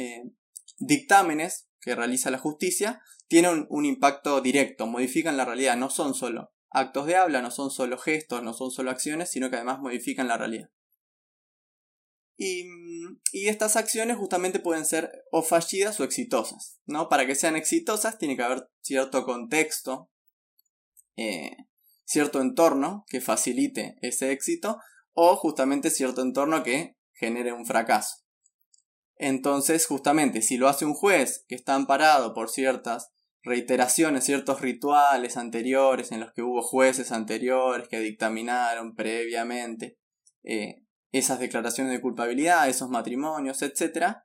dictámenes 0.77 1.67
que 1.82 1.96
realiza 1.96 2.29
la 2.29 2.38
justicia 2.38 3.01
tienen 3.27 3.65
un, 3.70 3.86
impacto 3.86 4.39
directo, 4.41 4.86
modifican 4.86 5.38
la 5.38 5.46
realidad, 5.46 5.75
no 5.75 5.89
son 5.89 6.13
solo 6.13 6.54
actos 6.69 7.05
de 7.05 7.15
habla, 7.15 7.41
no 7.41 7.51
son 7.51 7.72
solo 7.72 7.98
gestos, 7.98 8.43
no 8.43 8.53
son 8.53 8.72
solo 8.72 8.91
acciones, 8.91 9.29
sino 9.29 9.50
que 9.50 9.55
además 9.55 9.79
modifican 9.79 10.27
la 10.27 10.38
realidad. 10.38 10.69
Y, 12.38 12.65
estas 13.31 13.75
acciones 13.75 14.17
justamente 14.17 14.60
pueden 14.60 14.86
ser 14.86 15.12
o 15.31 15.41
fallidas 15.41 16.00
o 16.00 16.03
exitosas. 16.03 16.79
¿no? 16.86 17.07
Para 17.07 17.25
que 17.25 17.36
sean 17.36 17.55
exitosas 17.55 18.17
tiene 18.17 18.36
que 18.36 18.43
haber 18.43 18.69
cierto 18.81 19.24
contexto, 19.24 20.12
eh, 21.15 21.55
cierto 22.03 22.41
entorno 22.41 23.05
que 23.07 23.22
facilite 23.22 23.98
ese 24.01 24.31
éxito 24.31 24.79
o 25.13 25.36
justamente 25.38 25.89
cierto 25.89 26.22
entorno 26.22 26.63
que 26.63 26.98
genere 27.13 27.53
un 27.53 27.65
fracaso. 27.65 28.17
Entonces, 29.17 29.86
justamente, 29.86 30.41
si 30.41 30.57
lo 30.57 30.67
hace 30.67 30.84
un 30.86 30.93
juez 30.93 31.45
que 31.48 31.55
está 31.55 31.75
amparado 31.75 32.34
por 32.34 32.50
ciertas 32.50 33.13
reiteraciones, 33.46 34.25
ciertos 34.25 34.60
rituales 34.60 35.38
anteriores 35.38 36.12
en 36.12 36.20
los 36.20 36.34
que 36.34 36.42
hubo 36.42 36.62
jueces 36.62 37.12
anteriores 37.12 37.88
que 37.88 38.00
dictaminaron 38.00 38.96
previamente 38.96 40.00
eh, 40.44 40.84
esas 41.12 41.40
declaraciones 41.40 41.94
de 41.94 42.02
culpabilidad, 42.02 42.68
esos 42.68 42.90
matrimonios, 42.90 43.62
etc., 43.62 44.18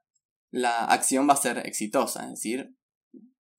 la 0.50 0.86
acción 0.86 1.28
va 1.28 1.34
a 1.34 1.36
ser 1.36 1.64
exitosa, 1.64 2.24
es 2.24 2.30
decir, 2.30 2.74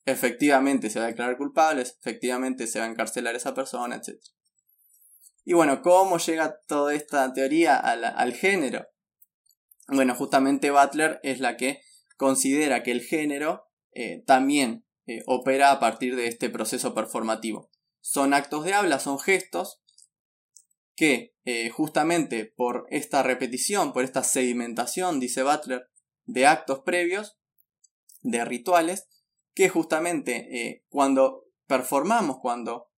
efectivamente 0.06 0.90
se 0.90 1.00
va 1.00 1.06
a 1.06 1.10
declarar 1.10 1.38
culpable, 1.38 1.84
efectivamente 1.84 2.68
se 2.68 2.80
va 2.80 2.86
a 2.86 2.90
encarcelar 2.90 3.36
esa 3.36 3.54
persona, 3.54 3.96
etc. 3.96 4.20
Y 5.46 5.54
bueno, 5.54 5.82
¿cómo 5.82 6.18
llega 6.18 6.60
toda 6.68 6.94
esta 6.94 7.32
teoría 7.34 7.78
al, 7.78 8.34
género? 8.34 8.88
Bueno, 9.88 10.16
justamente 10.16 10.72
Butler 10.72 11.20
es 11.24 11.40
la 11.40 11.56
que 11.56 11.82
considera 12.18 12.84
que 12.84 12.92
el 12.92 13.02
género 13.02 13.64
eh, 13.94 14.24
también 14.26 14.86
eh, 15.08 15.24
opera 15.26 15.72
a 15.72 15.80
partir 15.80 16.16
de 16.16 16.28
este 16.28 16.50
proceso 16.50 16.94
performativo. 16.94 17.72
Son 18.02 18.34
actos 18.34 18.64
de 18.66 18.74
habla, 18.74 19.00
son 19.00 19.20
gestos 19.20 19.82
que 20.96 21.36
eh, 21.44 21.70
justamente 21.70 22.46
por 22.46 22.86
esta 22.90 23.24
repetición, 23.24 23.94
por 23.94 24.04
esta 24.04 24.24
sedimentación, 24.24 25.20
dice 25.20 25.42
Butler, 25.42 25.90
de 26.26 26.46
actos 26.46 26.82
previos, 26.82 27.40
de 28.22 28.46
rituales, 28.46 29.08
que 29.56 29.70
justamente 29.70 30.48
eh, 30.52 30.86
cuando 30.90 31.46
performamos, 31.66 32.38
cuando 32.40 32.90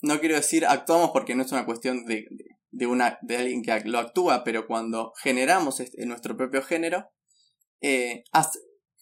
no 0.00 0.20
quiero 0.20 0.36
decir 0.36 0.64
actuamos 0.64 1.10
porque 1.10 1.34
no 1.34 1.42
es 1.42 1.52
una 1.52 1.66
cuestión 1.66 2.06
de, 2.06 2.26
de, 2.70 2.86
una, 2.86 3.18
de 3.20 3.36
alguien 3.36 3.62
que 3.62 3.78
lo 3.84 3.98
actúa, 3.98 4.42
pero 4.42 4.66
cuando 4.66 5.12
generamos 5.22 5.80
este, 5.80 6.06
nuestro 6.06 6.34
propio 6.36 6.62
género, 6.62 7.10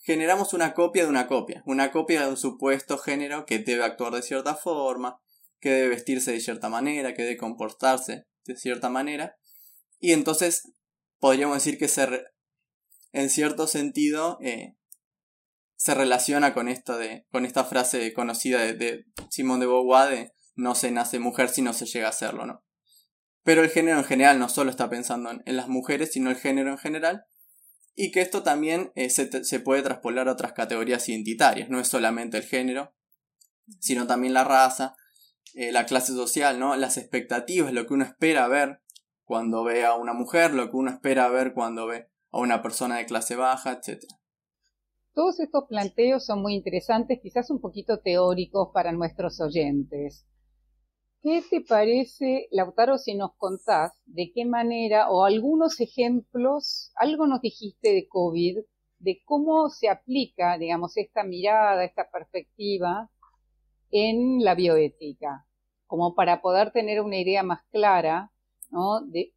generamos 0.07 0.55
una 0.55 0.73
copia 0.73 1.03
de 1.03 1.11
una 1.11 1.27
copia, 1.27 1.65
una 1.67 1.91
copia 1.91 2.23
de 2.23 2.29
un 2.29 2.37
supuesto 2.37 2.97
género 2.97 3.45
que 3.45 3.59
debe 3.59 3.83
actuar 3.83 4.15
de 4.15 4.23
cierta 4.23 4.55
forma, 4.55 5.19
que 5.59 5.71
debe 5.71 5.89
vestirse 5.89 6.31
de 6.31 6.39
cierta 6.39 6.69
manera, 6.69 7.13
que 7.13 7.23
debe 7.23 7.37
comportarse 7.37 8.25
de 8.45 8.57
cierta 8.57 8.89
manera, 8.89 9.37
y 9.99 10.13
entonces 10.13 10.73
podríamos 11.19 11.57
decir 11.57 11.77
que 11.77 11.89
se, 11.89 12.23
en 13.11 13.31
cierto 13.31 13.67
sentido, 13.67 14.39
eh, 14.43 14.77
se 15.75 15.93
relaciona 15.93 16.55
con 16.55 16.69
esta, 16.69 16.97
de, 16.97 17.27
con 17.33 17.45
esta 17.45 17.65
frase 17.65 18.13
conocida 18.13 18.61
de, 18.61 18.75
de 18.75 19.07
Simone 19.29 19.65
de 19.65 19.67
Beauvoir 19.67 20.11
de 20.11 20.33
no 20.55 20.77
se 20.77 20.93
nace 20.93 21.19
mujer 21.19 21.49
si 21.49 21.63
no 21.63 21.73
se 21.73 21.85
llega 21.85 22.11
a 22.11 22.13
serlo, 22.13 22.47
¿no? 22.47 22.65
Pero 23.43 23.65
el 23.65 23.71
género 23.71 23.99
en 23.99 24.05
general 24.05 24.39
no 24.39 24.49
solo 24.49 24.71
está 24.71 24.89
pensando 24.89 25.31
en 25.31 25.57
las 25.57 25.67
mujeres, 25.67 26.13
sino 26.13 26.31
el 26.31 26.37
género 26.37 26.71
en 26.71 26.79
general, 26.79 27.25
y 27.97 28.11
que 28.11 28.21
esto 28.21 28.43
también 28.43 28.93
eh, 28.95 29.09
se, 29.09 29.61
puede 29.61 29.83
traspolar 29.83 30.29
a 30.29 30.33
otras 30.33 30.53
categorías 30.53 31.09
identitarias, 31.09 31.71
no 31.71 31.81
es 31.81 31.89
solamente 31.89 32.37
el 32.37 32.45
género, 32.45 32.95
sino 33.81 34.07
también 34.07 34.35
la 34.35 34.45
raza, 34.45 34.97
eh, 35.55 35.73
la 35.73 35.87
clase 35.87 36.13
social, 36.13 36.61
¿no? 36.61 36.77
las 36.77 36.99
expectativas, 36.99 37.73
lo 37.73 37.87
que 37.87 37.95
uno 37.95 38.05
espera 38.05 38.47
ver 38.49 38.83
cuando 39.25 39.65
ve 39.65 39.87
a 39.87 39.95
una 39.95 40.13
mujer, 40.13 40.53
lo 40.53 40.71
que 40.71 40.77
uno 40.77 40.91
espera 40.91 41.29
ver 41.29 41.55
cuando 41.55 41.87
ve 41.87 42.09
a 42.31 42.39
una 42.39 42.63
persona 42.63 42.99
de 42.99 43.07
clase 43.07 43.35
baja, 43.35 43.73
etc. 43.73 44.05
Todos 45.15 45.41
estos 45.41 45.65
planteos 45.67 46.27
son 46.27 46.43
muy 46.43 46.55
interesantes, 46.55 47.19
quizás 47.23 47.51
un 47.51 47.63
poquito 47.63 48.01
teóricos 48.01 48.69
para 48.75 48.93
nuestros 48.93 49.41
oyentes. 49.41 50.27
¿Qué 51.27 51.43
te 51.51 51.61
parece, 51.61 52.47
Lautaro, 52.53 52.99
si 52.99 53.17
nos 53.17 53.35
contás 53.37 53.91
de 54.05 54.31
qué 54.33 54.45
manera 54.45 55.11
o 55.11 55.25
algunos 55.25 55.81
ejemplos, 55.81 56.93
algo 56.95 57.27
nos 57.27 57.41
dijiste 57.41 57.89
de 57.89 58.07
COVID, 58.07 58.59
de 59.01 59.23
cómo 59.25 59.69
se 59.69 59.89
aplica, 59.89 60.57
digamos, 60.57 60.97
esta 60.97 61.25
mirada, 61.25 61.85
esta 61.85 62.09
perspectiva 62.13 63.11
en 63.91 64.45
la 64.45 64.55
bioética, 64.55 65.45
como 65.89 66.15
para 66.15 66.41
poder 66.41 66.71
tener 66.71 67.01
una 67.01 67.19
idea 67.19 67.43
más 67.43 67.65
clara 67.73 68.31
¿no? 68.71 69.01
de, 69.05 69.35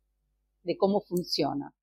cómo 0.78 1.02
funciona? 1.02 1.74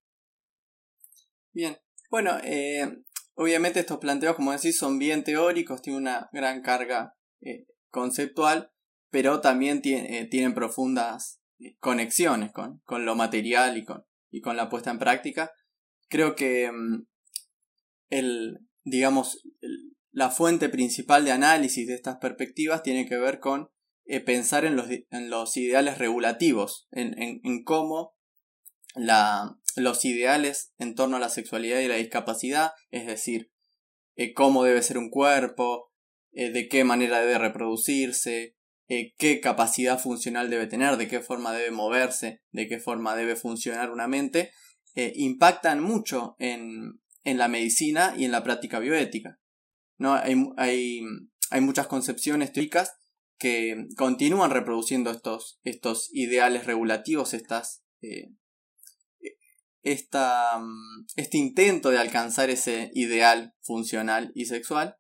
Bien, 1.53 1.79
bueno, 2.13 2.39
eh, 2.45 3.03
obviamente 3.35 3.81
estos 3.81 3.99
planteos, 3.99 4.37
como 4.37 4.53
decís, 4.53 4.79
son 4.79 5.01
bien 5.01 5.25
teóricos, 5.25 5.83
tienen 5.83 6.03
una 6.03 6.29
gran 6.33 6.63
carga 6.63 7.17
eh, 7.41 7.67
conceptual, 7.91 8.71
pero 9.17 9.41
también 9.41 9.81
eh, 9.83 10.29
tienen 10.31 10.53
profundas 10.53 11.41
eh, 11.59 11.75
conexiones 11.79 12.53
con, 12.53 12.83
lo 13.07 13.17
material 13.17 13.79
y 13.79 13.85
con, 13.87 14.05
y 14.31 14.43
con 14.43 14.59
la 14.59 14.69
puesta 14.69 14.91
en 14.91 14.99
práctica. 14.99 15.53
Creo 16.11 16.37
que 16.37 16.71
mm, 16.71 17.07
el, 18.11 18.59
digamos, 18.85 19.43
la 20.11 20.29
fuente 20.29 20.69
principal 20.69 21.25
de 21.25 21.33
análisis 21.33 21.87
de 21.87 21.95
estas 21.95 22.19
perspectivas 22.19 22.83
tiene 22.83 23.09
que 23.09 23.17
ver 23.17 23.41
con 23.41 23.71
eh, 24.05 24.21
pensar 24.21 24.67
en 24.67 24.77
los, 24.77 24.89
en 24.91 25.31
los, 25.31 25.57
ideales 25.57 25.97
regulativos, 25.97 26.87
en, 26.91 27.15
en, 27.19 27.65
cómo 27.65 28.19
la, 28.97 29.57
los 29.77 30.05
ideales 30.05 30.75
en 30.77 30.95
torno 30.95 31.17
a 31.17 31.21
la 31.21 31.31
sexualidad 31.31 31.81
y 31.81 31.89
la 31.89 31.97
discapacidad, 31.97 32.73
es 32.91 33.07
decir, 33.07 33.51
cómo 34.35 34.63
debe 34.63 34.83
ser 34.83 34.99
un 34.99 35.09
cuerpo, 35.09 35.91
de 36.33 36.69
qué 36.69 36.85
manera 36.85 37.21
debe 37.21 37.39
reproducirse, 37.39 38.57
eh, 38.89 39.15
qué 39.19 39.41
capacidad 39.41 39.99
funcional 39.99 40.49
debe 40.49 40.67
tener, 40.67 40.97
de 40.97 41.09
qué 41.09 41.21
forma 41.21 41.53
debe 41.53 41.73
moverse, 41.73 42.43
de 42.53 42.69
qué 42.69 42.79
forma 42.79 43.17
debe 43.17 43.35
funcionar 43.35 43.91
una 43.91 44.07
mente, 44.07 44.53
eh, 44.95 45.13
impactan 45.17 45.83
mucho 45.83 46.37
en, 46.39 47.01
en, 47.25 47.39
la 47.39 47.49
medicina 47.49 48.15
y 48.17 48.25
en 48.25 48.31
la 48.31 48.45
práctica 48.45 48.79
bioética. 48.79 49.41
¿no? 49.99 50.15
Hay, 50.15 50.37
hay, 50.57 51.01
hay 51.51 51.61
muchas 51.61 51.89
concepciones 51.89 52.53
teóricas 52.53 52.93
que 53.39 53.89
continúan 53.97 54.51
reproduciendo 54.51 55.11
estos, 55.11 55.59
estos 55.65 56.09
ideales 56.13 56.65
regulativos, 56.65 57.35
estas, 57.35 57.83
eh, 58.03 58.31
esta, 59.83 60.63
este 61.17 61.39
intento 61.39 61.91
de 61.91 61.99
alcanzar 61.99 62.51
ese 62.51 62.91
ideal 62.95 63.55
funcional 63.63 64.33
y 64.35 64.47
sexual. 64.47 64.97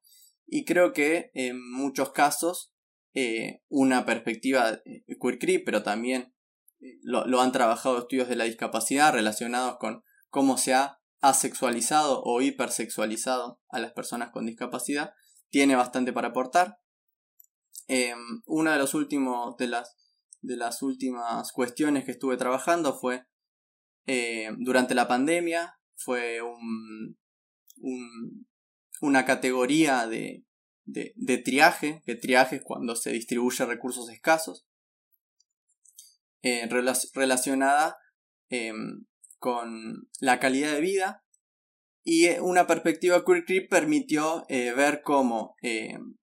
Y 0.47 0.64
creo 0.64 0.93
que 0.93 1.31
en 1.35 1.59
muchos 1.71 2.12
casos 2.12 2.73
eh, 3.19 3.63
una 3.71 4.05
perspectiva 4.05 4.83
eh, 4.85 5.03
queer 5.19 5.65
pero 5.65 5.83
también 5.83 6.35
eh, 6.81 6.99
lo, 7.03 7.41
han 7.41 7.51
trabajado 7.51 7.97
estudios 7.97 8.29
de 8.29 8.37
la 8.37 8.45
discapacidad 8.45 9.11
relacionados 9.11 9.79
con 9.79 10.03
cómo 10.29 10.59
se 10.59 10.75
ha 10.75 10.99
asexualizado 11.23 12.21
o 12.23 12.43
hipersexualizado 12.43 13.59
a 13.71 13.79
las 13.81 13.93
personas 13.93 14.33
con 14.33 14.45
discapacidad, 14.45 15.15
tiene 15.49 15.77
bastante 15.77 16.13
para 16.13 16.29
aportar. 16.29 16.77
una 18.45 18.75
de, 18.75 18.79
los 18.79 18.93
últimos, 18.93 19.57
de, 19.57 19.69
las, 19.69 19.97
de 20.43 20.59
las 20.59 20.83
últimas 20.83 21.53
cuestiones 21.53 22.05
que 22.05 22.11
estuve 22.11 22.37
trabajando 22.37 22.99
fue 22.99 23.25
durante 24.59 24.95
la 24.95 25.09
pandemia, 25.09 25.81
fue 25.95 26.43
un, 26.43 27.17
una 29.01 29.25
categoría 29.25 30.07
de, 30.07 30.46
de, 30.87 31.38
triaje, 31.38 32.02
que 32.07 32.14
triaje 32.14 32.57
es 32.57 32.62
cuando 32.62 32.97
se 32.97 33.11
distribuye 33.11 33.66
recursos 33.66 34.09
escasos, 34.09 34.66
eh, 36.43 36.69
relacionada 37.12 37.99
em, 38.49 39.05
con 39.38 40.09
la 40.21 40.38
calidad 40.38 40.73
de 40.73 40.81
vida 40.81 41.25
y 42.05 42.26
eh, 42.26 42.40
una 42.40 42.69
perspectiva 42.69 43.25
Queer 43.25 43.69
permitió 43.69 44.47
eh, 44.49 44.73
ver 44.73 45.02
cómo 45.02 45.57
em, 45.61 46.16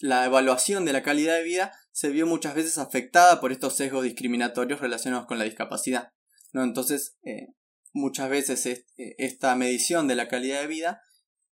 la 0.00 0.26
evaluación 0.26 0.84
de 0.84 0.92
la 0.92 1.02
calidad 1.02 1.36
de 1.36 1.44
vida 1.44 1.72
se 1.92 2.10
vio 2.10 2.26
muchas 2.26 2.54
veces 2.54 2.76
afectada 2.76 3.40
por 3.40 3.52
estos 3.52 3.74
sesgos 3.74 4.04
discriminatorios 4.04 4.80
relacionados 4.80 5.26
con 5.26 5.38
la 5.38 5.44
discapacidad. 5.44 6.12
¿no? 6.52 6.62
Entonces, 6.64 7.16
muchas 7.92 8.28
veces 8.28 8.84
esta 8.96 9.54
medición 9.54 10.08
de 10.08 10.16
la 10.16 10.28
calidad 10.28 10.60
de 10.60 10.66
vida 10.66 11.02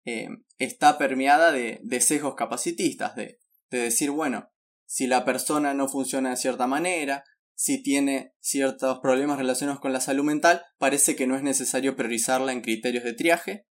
eh, 0.07 0.29
está 0.59 0.99
permeada 0.99 1.51
de, 1.51 2.01
sesgos 2.01 2.37
capacitistas, 2.37 3.17
de, 3.17 3.41
de 3.71 3.79
decir, 3.79 4.13
bueno, 4.13 4.49
si 4.87 5.09
la 5.09 5.25
persona 5.25 5.75
no 5.75 5.89
funciona 5.89 6.31
de 6.31 6.37
cierta 6.37 6.69
manera, 6.69 7.25
si 7.57 7.83
tiene 7.83 8.33
ciertos 8.39 9.01
problemas 9.01 9.37
relacionados 9.37 9.81
con 9.81 9.93
la 9.93 10.01
salud 10.01 10.23
mental, 10.23 10.65
parece 10.79 11.17
que 11.17 11.27
no 11.27 11.37
es 11.37 11.43
necesario 11.43 11.97
priorizarla 11.97 12.53
en 12.53 12.61
criterios 12.61 13.03
de 13.03 13.15
triaje, 13.15 13.67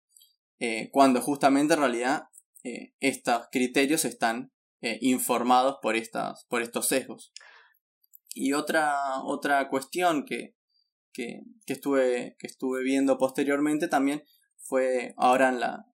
eh, 0.58 0.90
cuando 0.90 1.20
justamente 1.20 1.74
en 1.74 1.80
realidad 1.80 2.24
eh, 2.64 2.94
estos 2.98 3.46
criterios 3.50 4.04
están 4.04 4.50
informados 5.00 5.78
por, 5.80 5.96
estas, 5.96 6.44
por 6.50 6.60
estos 6.60 6.88
sesgos. 6.88 7.32
Y 8.34 8.52
otra, 8.52 9.22
otra 9.22 9.70
cuestión 9.70 10.26
que, 10.26 10.56
que, 11.14 11.40
estuve, 11.64 12.36
que 12.38 12.46
estuve 12.46 12.82
viendo 12.82 13.16
posteriormente 13.16 13.88
también 13.88 14.24
fue 14.58 15.14
ahora 15.16 15.48
en 15.48 15.60
la, 15.60 15.86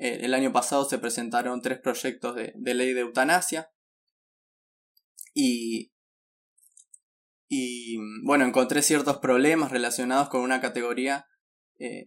el 0.00 0.32
año 0.32 0.52
pasado 0.52 0.84
se 0.86 0.98
presentaron 0.98 1.60
tres 1.60 1.78
proyectos 1.78 2.34
de, 2.34 2.74
ley 2.74 2.94
de 2.94 3.00
eutanasia 3.00 3.70
y, 5.34 5.92
y 7.48 7.98
bueno, 8.24 8.46
encontré 8.46 8.80
ciertos 8.80 9.18
problemas 9.18 9.70
relacionados 9.70 10.30
con 10.30 10.40
una 10.40 10.60
categoría, 10.62 11.26
eh, 11.78 12.06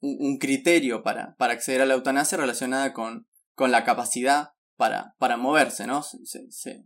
un, 0.00 0.38
criterio 0.38 1.02
para, 1.04 1.36
para 1.36 1.52
acceder 1.52 1.82
a 1.82 1.86
la 1.86 1.94
eutanasia 1.94 2.38
relacionada 2.38 2.92
con, 2.92 3.28
con 3.54 3.70
la 3.70 3.84
capacidad 3.84 4.50
para, 4.76 5.14
para 5.18 5.36
moverse, 5.36 5.86
¿no? 5.86 6.02
Se, 6.02 6.18
se, 6.50 6.84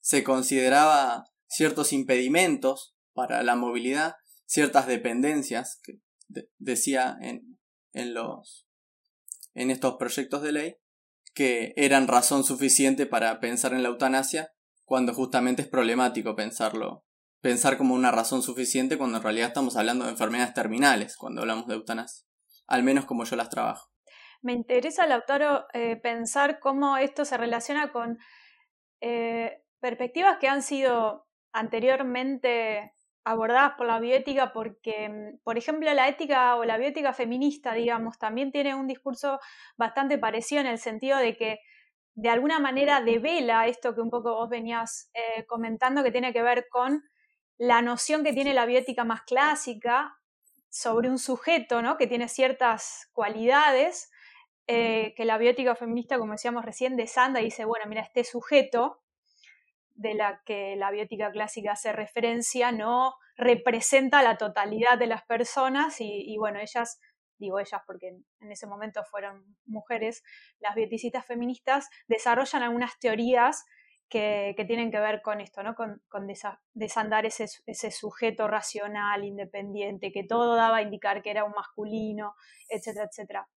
se, 0.00 0.24
consideraba 0.24 1.24
ciertos 1.46 1.92
impedimentos 1.92 2.94
para 3.14 3.42
la 3.42 3.56
movilidad, 3.56 4.16
ciertas 4.44 4.86
dependencias, 4.86 5.80
que 5.82 6.00
decía 6.58 7.16
en, 7.20 7.58
en, 7.92 8.14
los, 8.14 8.63
en 9.54 9.70
estos 9.70 9.96
proyectos 9.96 10.42
de 10.42 10.52
ley, 10.52 10.76
que 11.34 11.72
eran 11.76 12.08
razón 12.08 12.44
suficiente 12.44 13.06
para 13.06 13.40
pensar 13.40 13.72
en 13.72 13.82
la 13.82 13.88
eutanasia 13.88 14.52
cuando 14.84 15.14
justamente 15.14 15.62
es 15.62 15.68
problemático 15.68 16.36
pensarlo, 16.36 17.04
pensar 17.40 17.76
como 17.76 17.94
una 17.94 18.10
razón 18.10 18.42
suficiente 18.42 18.98
cuando 18.98 19.18
en 19.18 19.22
realidad 19.22 19.48
estamos 19.48 19.76
hablando 19.76 20.04
de 20.04 20.12
enfermedades 20.12 20.54
terminales 20.54 21.16
cuando 21.16 21.40
hablamos 21.40 21.66
de 21.66 21.74
eutanasia, 21.74 22.26
al 22.66 22.82
menos 22.82 23.04
como 23.04 23.24
yo 23.24 23.36
las 23.36 23.50
trabajo. 23.50 23.90
Me 24.42 24.52
interesa, 24.52 25.06
Lautaro, 25.06 25.64
eh, 25.72 25.96
pensar 25.96 26.60
cómo 26.60 26.98
esto 26.98 27.24
se 27.24 27.38
relaciona 27.38 27.92
con 27.92 28.18
eh, 29.00 29.62
perspectivas 29.80 30.36
que 30.38 30.48
han 30.48 30.62
sido 30.62 31.26
anteriormente 31.52 32.92
abordadas 33.24 33.72
por 33.76 33.86
la 33.86 34.00
bioética 34.00 34.52
porque, 34.52 35.08
mm, 35.08 35.38
por 35.42 35.58
ejemplo, 35.58 35.92
la 35.94 36.08
ética 36.08 36.56
o 36.56 36.64
la 36.64 36.76
bioética 36.76 37.12
feminista, 37.12 37.74
digamos, 37.74 38.18
también 38.18 38.52
tiene 38.52 38.74
un 38.74 38.86
discurso 38.86 39.40
bastante 39.76 40.18
parecido 40.18 40.60
en 40.60 40.66
el 40.68 40.78
sentido 40.78 41.18
de 41.18 41.36
que 41.36 41.60
de 42.14 42.28
alguna 42.28 42.60
manera 42.60 43.00
devela 43.00 43.66
esto 43.66 43.94
que 43.94 44.00
un 44.00 44.10
poco 44.10 44.34
vos 44.34 44.48
venías 44.48 45.10
eh, 45.14 45.44
comentando, 45.46 46.04
que 46.04 46.12
tiene 46.12 46.32
que 46.32 46.42
ver 46.42 46.68
con 46.70 47.02
la 47.58 47.82
noción 47.82 48.24
que 48.24 48.32
tiene 48.32 48.54
la 48.54 48.66
bioética 48.66 49.04
más 49.04 49.22
clásica 49.22 50.16
sobre 50.68 51.08
un 51.08 51.18
sujeto, 51.18 51.82
¿no? 51.82 51.96
Que 51.96 52.06
tiene 52.06 52.28
ciertas 52.28 53.08
cualidades, 53.12 54.10
eh, 54.66 55.14
que 55.16 55.24
la 55.24 55.38
bioética 55.38 55.74
feminista, 55.76 56.18
como 56.18 56.32
decíamos 56.32 56.64
recién, 56.64 56.96
desanda 56.96 57.40
y 57.40 57.46
dice, 57.46 57.64
bueno, 57.64 57.86
mira, 57.86 58.02
este 58.02 58.24
sujeto 58.24 59.03
de 59.94 60.14
la 60.14 60.42
que 60.44 60.76
la 60.76 60.90
biótica 60.90 61.30
clásica 61.30 61.72
hace 61.72 61.92
referencia 61.92 62.72
no 62.72 63.14
representa 63.36 64.22
la 64.22 64.36
totalidad 64.36 64.98
de 64.98 65.06
las 65.06 65.24
personas 65.24 65.96
y 66.00 66.36
bueno, 66.38 66.60
ellas 66.60 67.00
digo 67.38 67.58
ellas 67.58 67.82
porque 67.86 68.16
en 68.40 68.52
ese 68.52 68.66
momento 68.66 69.04
fueron 69.04 69.56
mujeres, 69.66 70.22
las 70.58 70.74
bioticistas 70.74 71.26
feministas 71.26 71.88
desarrollan 72.08 72.62
algunas 72.62 72.98
teorías 72.98 73.64
que, 74.08 74.54
tienen 74.66 74.90
que 74.90 75.00
ver 75.00 75.22
con 75.22 75.40
esto, 75.40 75.62
¿no? 75.62 75.74
con, 75.74 76.00
desandar 76.72 77.26
ese, 77.26 77.48
sujeto 77.90 78.46
racional, 78.46 79.24
independiente, 79.24 80.12
que 80.12 80.24
todo 80.24 80.54
daba 80.54 80.78
a 80.78 80.82
indicar 80.82 81.22
que 81.22 81.30
era 81.30 81.44
un 81.44 81.52
masculino, 81.52 82.34
etcétera, 82.68 83.08
etcétera. 83.10 83.48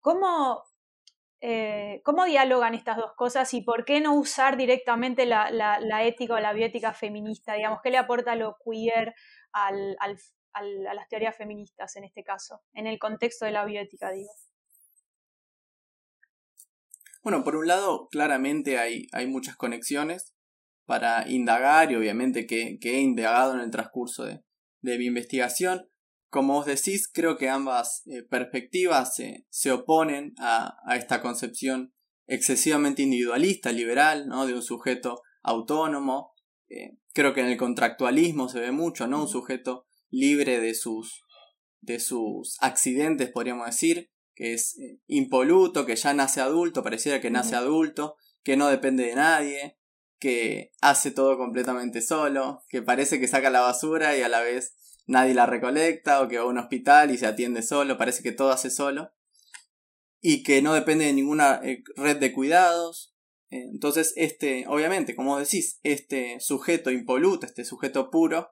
¿Cómo, 0.00 0.62
eh, 1.40 2.00
¿Cómo 2.04 2.24
dialogan 2.24 2.74
estas 2.74 2.96
dos 2.96 3.12
cosas 3.14 3.52
y 3.54 3.62
por 3.62 3.84
qué 3.84 4.00
no 4.00 4.14
usar 4.14 4.56
directamente 4.56 5.24
la, 5.26 5.48
ética 6.02 6.34
o 6.34 6.40
la 6.40 6.52
bioética 6.52 6.92
feminista? 6.92 7.54
Digamos, 7.54 7.80
¿qué 7.82 7.90
le 7.90 7.98
aporta 7.98 8.34
lo 8.34 8.56
queer 8.64 9.14
al, 9.52 9.96
a 10.52 10.94
las 10.94 11.08
teorías 11.08 11.36
feministas 11.36 11.94
en 11.96 12.04
este 12.04 12.24
caso, 12.24 12.62
en 12.72 12.86
el 12.86 12.98
contexto 12.98 13.44
de 13.44 13.52
la 13.52 13.64
bioética. 13.64 14.10
Bueno, 17.22 17.44
por 17.44 17.56
un 17.56 17.66
lado, 17.66 18.08
claramente 18.08 18.78
hay, 18.78 19.06
hay 19.12 19.26
muchas 19.26 19.56
conexiones 19.56 20.34
para 20.86 21.28
indagar 21.28 21.92
y 21.92 21.96
obviamente 21.96 22.46
que, 22.46 22.78
he 22.80 23.00
indagado 23.00 23.54
en 23.54 23.60
el 23.60 23.70
transcurso 23.70 24.24
de, 24.24 24.42
mi 24.82 25.06
investigación. 25.06 25.88
Como 26.30 26.54
vos 26.54 26.66
decís, 26.66 27.08
creo 27.12 27.36
que 27.36 27.48
ambas 27.48 28.02
eh, 28.06 28.22
perspectivas 28.22 29.16
se 29.48 29.72
oponen 29.72 30.34
a, 30.38 30.76
esta 30.96 31.22
concepción 31.22 31.94
excesivamente 32.26 33.02
individualista, 33.02 33.72
liberal, 33.72 34.28
¿no? 34.28 34.46
de 34.46 34.54
un 34.54 34.62
sujeto 34.62 35.22
autónomo. 35.42 36.32
Eh, 36.68 36.98
creo 37.14 37.32
que 37.32 37.40
en 37.40 37.46
el 37.46 37.56
contractualismo 37.56 38.48
se 38.48 38.60
ve 38.60 38.72
mucho, 38.72 39.06
¿no? 39.06 39.22
Un 39.22 39.28
sujeto 39.28 39.86
libre 40.10 40.60
de 40.60 40.74
sus, 40.74 41.24
de 41.80 41.98
sus 41.98 42.56
accidentes, 42.60 43.30
podríamos 43.30 43.66
decir, 43.66 44.10
que 44.34 44.52
es 44.52 44.78
eh, 44.78 45.00
impoluto, 45.06 45.86
que 45.86 45.96
ya 45.96 46.12
nace 46.12 46.40
adulto, 46.40 46.82
pareciera 46.82 47.20
que 47.20 47.30
nace 47.30 47.56
adulto, 47.56 48.16
que 48.42 48.56
no 48.56 48.68
depende 48.68 49.04
de 49.04 49.14
nadie, 49.14 49.78
que 50.18 50.70
hace 50.80 51.10
todo 51.10 51.38
completamente 51.38 52.02
solo, 52.02 52.62
que 52.68 52.82
parece 52.82 53.18
que 53.18 53.28
saca 53.28 53.50
la 53.50 53.60
basura 53.60 54.16
y 54.16 54.22
a 54.22 54.28
la 54.28 54.40
vez 54.40 54.74
nadie 55.08 55.34
la 55.34 55.46
recolecta, 55.46 56.22
o 56.22 56.28
que 56.28 56.38
va 56.38 56.44
a 56.44 56.46
un 56.46 56.58
hospital 56.58 57.10
y 57.10 57.18
se 57.18 57.26
atiende 57.26 57.62
solo, 57.62 57.98
parece 57.98 58.22
que 58.22 58.30
todo 58.30 58.52
hace 58.52 58.70
solo, 58.70 59.10
y 60.20 60.44
que 60.44 60.62
no 60.62 60.74
depende 60.74 61.06
de 61.06 61.12
ninguna 61.12 61.60
eh, 61.64 61.82
red 61.96 62.18
de 62.18 62.32
cuidados. 62.32 63.12
Eh, 63.50 63.64
entonces, 63.72 64.12
este, 64.14 64.66
obviamente, 64.68 65.16
como 65.16 65.40
decís, 65.40 65.80
este 65.82 66.38
sujeto 66.38 66.92
impoluto, 66.92 67.44
este 67.44 67.64
sujeto 67.64 68.10
puro, 68.10 68.50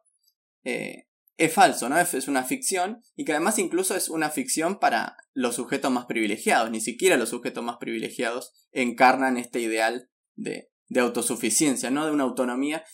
es 1.37 1.53
falso, 1.53 1.89
¿no? 1.89 1.97
Es 1.97 2.27
una 2.27 2.43
ficción 2.43 3.01
y 3.15 3.25
que 3.25 3.31
además 3.31 3.61
incluso 3.61 3.95
es 3.95 4.09
una 4.09 4.31
ficción 4.31 4.81
para 4.81 5.17
los 5.33 5.55
sujetos 5.55 5.93
más 5.93 6.07
privilegiados. 6.07 6.73
Ni 6.73 6.81
siquiera 6.81 7.17
los 7.17 7.29
sujetos 7.29 7.63
más 7.63 7.77
privilegiados 7.77 8.53
encarnan 8.73 9.37
este 9.37 9.61
ideal 9.61 10.11
de, 10.35 10.71
de 10.89 11.01
autosuficiencia, 11.01 11.91
¿no? 11.91 12.07
De 12.07 12.13
una 12.13 12.25
autonomía 12.25 12.85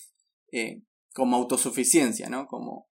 eh, 0.51 0.83
como 1.13 1.37
autosuficiencia, 1.37 2.29
¿no? 2.29 2.47
Como, 2.47 2.89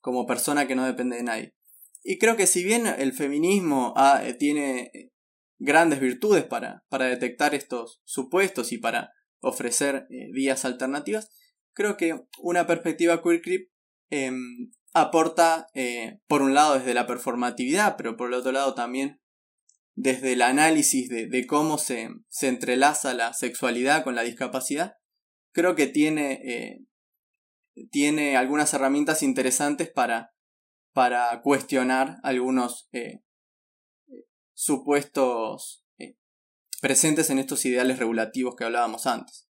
como 0.00 0.26
persona 0.26 0.66
que 0.66 0.74
no 0.74 0.86
depende 0.86 1.16
de 1.16 1.22
nadie. 1.22 1.54
Y 2.02 2.18
creo 2.18 2.36
que 2.36 2.46
si 2.46 2.64
bien 2.64 2.86
el 2.86 3.12
feminismo 3.12 3.92
ah, 3.96 4.22
eh, 4.24 4.34
tiene 4.34 4.90
eh, 4.94 5.12
grandes 5.58 6.00
virtudes 6.00 6.44
para, 6.44 6.84
para 6.88 7.06
detectar 7.06 7.54
estos 7.54 8.00
supuestos 8.04 8.72
y 8.72 8.78
para 8.78 9.12
ofrecer 9.40 10.06
vías 10.32 10.64
alternativas, 10.64 11.30
creo 11.72 11.96
que 11.96 12.20
una 12.38 12.66
perspectiva 12.66 13.22
queer 13.22 13.40
creep 13.40 13.70
em, 14.10 14.70
aporta, 14.92 15.68
eh, 15.74 16.20
por 16.26 16.42
un 16.42 16.54
lado, 16.54 16.78
desde 16.78 16.94
la 16.94 17.06
performatividad, 17.06 17.96
pero 17.96 18.16
por 18.16 18.28
el 18.28 18.34
otro 18.34 18.52
lado 18.52 18.74
también 18.74 19.20
desde 19.94 20.32
el 20.32 20.42
análisis 20.42 21.08
de, 21.08 21.46
cómo 21.46 21.76
se, 21.76 22.08
se, 22.28 22.48
entrelaza 22.48 23.12
la 23.12 23.34
sexualidad 23.34 24.02
con 24.02 24.14
la 24.14 24.22
discapacidad, 24.22 24.94
creo 25.52 25.74
que 25.74 25.88
tiene, 25.88 26.40
eh, 26.44 26.86
tiene 27.90 28.36
algunas 28.36 28.72
herramientas 28.74 29.22
interesantes 29.22 29.90
para, 29.90 30.34
para 30.92 31.40
cuestionar 31.42 32.18
algunos 32.22 32.88
eh, 32.92 33.22
supuestos 34.54 35.84
presentes 36.80 37.30
en 37.30 37.38
estos 37.38 37.64
ideales 37.64 37.98
regulativos 37.98 38.56
que 38.56 38.64
hablábamos 38.64 39.06
antes. 39.06 39.48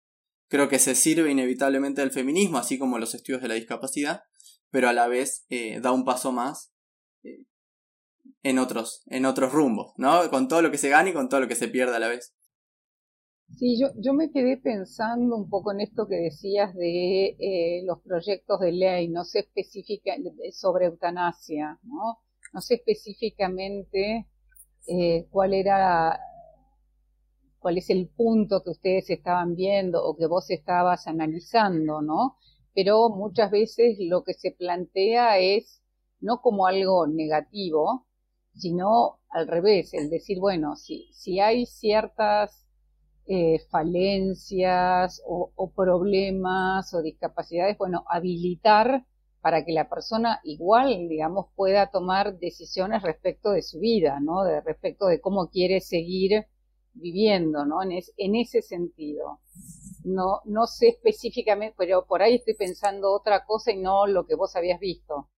Creo 0.48 0.68
que 0.68 0.78
se 0.78 0.94
sirve 0.94 1.30
inevitablemente 1.30 2.00
del 2.00 2.12
feminismo, 2.12 2.58
así 2.58 2.78
como 2.78 2.98
los 2.98 3.14
estudios 3.14 3.42
de 3.42 3.48
la 3.48 3.54
discapacidad, 3.54 4.22
pero 4.70 4.88
a 4.88 4.92
la 4.92 5.08
vez 5.08 5.44
eh, 5.48 5.80
da 5.80 5.92
un 5.92 6.04
paso 6.04 6.32
más 6.32 6.72
eh, 7.24 7.44
en, 8.42 8.58
otros, 8.58 9.02
en 9.06 9.26
otros 9.26 9.52
rumbos, 9.52 9.92
¿no? 9.96 10.30
Con 10.30 10.46
todo 10.48 10.62
lo 10.62 10.70
que 10.70 10.78
se 10.78 10.88
gana 10.88 11.10
y 11.10 11.12
con 11.12 11.28
todo 11.28 11.40
lo 11.40 11.48
que 11.48 11.56
se 11.56 11.68
pierde 11.68 11.96
a 11.96 12.00
la 12.00 12.08
vez. 12.08 12.34
Sí, 13.48 13.78
yo, 13.80 13.88
yo 13.96 14.12
me 14.12 14.30
quedé 14.30 14.56
pensando 14.56 15.34
un 15.36 15.48
poco 15.48 15.72
en 15.72 15.80
esto 15.80 16.06
que 16.06 16.16
decías 16.16 16.74
de 16.74 17.36
eh, 17.38 17.82
los 17.84 18.00
proyectos 18.02 18.60
de 18.60 18.72
ley, 18.72 19.08
no 19.08 19.24
sé 19.24 19.40
específicamente 19.40 20.52
sobre 20.52 20.86
eutanasia, 20.86 21.78
¿no? 21.82 22.18
No 22.52 22.60
sé 22.60 22.74
específicamente 22.74 24.26
cuál 25.30 25.52
era, 25.54 26.18
cuál 27.58 27.78
es 27.78 27.90
el 27.90 28.08
punto 28.08 28.62
que 28.62 28.70
ustedes 28.70 29.10
estaban 29.10 29.54
viendo 29.56 30.02
o 30.04 30.16
que 30.16 30.26
vos 30.26 30.50
estabas 30.50 31.06
analizando, 31.06 32.00
¿no? 32.00 32.36
pero 32.74 33.08
muchas 33.08 33.50
veces 33.50 33.96
lo 34.00 34.22
que 34.22 34.34
se 34.34 34.50
plantea 34.52 35.38
es 35.38 35.82
no 36.20 36.42
como 36.42 36.66
algo 36.66 37.06
negativo, 37.06 38.06
sino 38.54 39.18
al 39.30 39.48
revés, 39.48 39.94
el 39.94 40.10
decir, 40.10 40.38
bueno, 40.40 40.76
si, 40.76 41.08
si 41.12 41.40
hay 41.40 41.64
ciertas 41.64 42.65
eh, 43.28 43.58
falencias 43.70 45.22
o, 45.26 45.72
problemas 45.74 46.94
o 46.94 47.02
discapacidades, 47.02 47.76
bueno, 47.78 48.04
habilitar 48.08 49.04
para 49.40 49.64
que 49.64 49.72
la 49.72 49.88
persona 49.88 50.40
igual, 50.44 51.08
digamos, 51.08 51.46
pueda 51.54 51.90
tomar 51.90 52.38
decisiones 52.38 53.02
respecto 53.02 53.50
de 53.50 53.62
su 53.62 53.80
vida, 53.80 54.20
¿no? 54.20 54.44
De 54.44 54.60
respecto 54.60 55.06
de 55.06 55.20
cómo 55.20 55.50
quiere 55.50 55.80
seguir 55.80 56.46
viviendo, 56.94 57.64
¿no? 57.64 57.82
En, 57.82 57.92
en 58.16 58.36
ese 58.36 58.62
sentido. 58.62 59.40
No, 60.04 60.40
no 60.44 60.66
sé 60.66 60.88
específicamente, 60.88 61.74
pero 61.76 62.06
por 62.06 62.22
ahí 62.22 62.36
estoy 62.36 62.54
pensando 62.54 63.12
otra 63.12 63.44
cosa 63.44 63.72
y 63.72 63.78
no 63.78 64.06
lo 64.06 64.26
que 64.26 64.36
vos 64.36 64.54
habías 64.56 64.80
visto. 64.80 65.28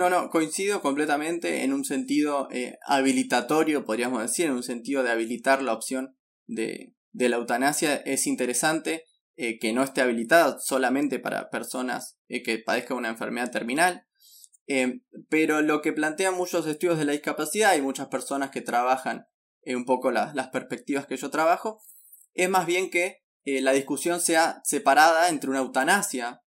No, 0.00 0.08
no, 0.08 0.30
coincido 0.30 0.80
completamente 0.80 1.62
en 1.62 1.74
un 1.74 1.84
sentido 1.84 2.48
eh, 2.50 2.78
habilitatorio, 2.86 3.84
podríamos 3.84 4.22
decir, 4.22 4.46
en 4.46 4.52
un 4.52 4.62
sentido 4.62 5.02
de 5.02 5.10
habilitar 5.10 5.62
la 5.62 5.74
opción 5.74 6.16
de, 6.46 6.94
de 7.12 7.28
la 7.28 7.36
eutanasia. 7.36 7.96
Es 7.96 8.26
interesante 8.26 9.04
eh, 9.36 9.58
que 9.58 9.74
no 9.74 9.82
esté 9.82 10.00
habilitada 10.00 10.58
solamente 10.58 11.18
para 11.18 11.50
personas 11.50 12.16
eh, 12.28 12.42
que 12.42 12.58
padezcan 12.58 12.96
una 12.96 13.10
enfermedad 13.10 13.50
terminal, 13.50 14.06
pero 15.28 15.60
lo 15.60 15.82
que 15.82 15.92
plantean 15.92 16.34
muchos 16.34 16.66
estudios 16.66 16.96
de 16.96 17.04
la 17.04 17.12
discapacidad 17.12 17.76
y 17.76 17.82
muchas 17.82 18.08
personas 18.08 18.50
que 18.50 18.62
trabajan 18.62 19.26
un 19.66 19.84
poco 19.84 20.10
las 20.10 20.48
perspectivas 20.48 21.06
que 21.06 21.18
yo 21.18 21.28
trabajo, 21.28 21.82
es 22.32 22.48
más 22.48 22.64
bien 22.64 22.88
que 22.88 23.18
la 23.44 23.72
discusión 23.72 24.22
sea 24.22 24.62
separada 24.64 25.28
entre 25.28 25.50
una 25.50 25.58
eutanasia 25.58 26.40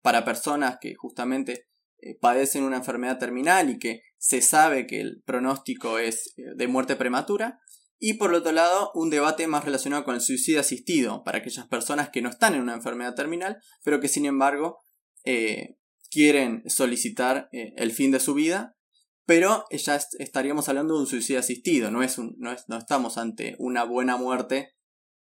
para 0.00 0.24
personas 0.24 0.78
que 0.80 0.94
justamente 0.94 1.68
eh, 2.04 2.18
padecen 2.20 2.64
una 2.64 2.78
enfermedad 2.78 3.18
terminal 3.18 3.70
y 3.70 3.78
que 3.78 4.02
se 4.18 4.42
sabe 4.42 4.88
que 4.88 5.00
el 5.00 5.22
pronóstico 5.24 6.00
es 6.00 6.34
eh, 6.36 6.42
de 6.56 6.66
muerte 6.66 6.96
prematura. 6.96 7.60
Y 8.00 8.14
por 8.14 8.34
otro 8.34 8.50
lado, 8.50 8.90
un 8.94 9.08
debate 9.08 9.46
más 9.46 9.64
relacionado 9.64 10.02
con 10.02 10.16
el 10.16 10.20
suicidio 10.20 10.58
asistido 10.58 11.22
para 11.22 11.38
aquellas 11.38 11.68
personas 11.68 12.10
que 12.10 12.20
no 12.20 12.28
están 12.28 12.54
en 12.54 12.62
una 12.62 12.74
enfermedad 12.74 13.14
terminal, 13.14 13.58
pero 13.84 14.00
que 14.00 14.08
sin 14.08 14.26
embargo 14.26 14.80
eh, 15.24 15.76
quieren 16.10 16.64
solicitar 16.66 17.48
el 17.52 17.92
fin 17.92 18.10
de 18.10 18.18
su 18.18 18.34
vida, 18.34 18.76
pero 19.24 19.64
ya 19.70 20.00
estaríamos 20.18 20.68
hablando 20.68 20.94
de 20.94 21.00
un 21.00 21.06
suicidio 21.06 21.38
asistido, 21.38 21.92
no, 21.92 22.02
es 22.02 22.18
un, 22.18 22.34
no, 22.38 22.54
no, 22.66 22.76
estamos 22.76 23.16
ante 23.16 23.54
una 23.58 23.84
buena 23.84 24.16
muerte 24.16 24.72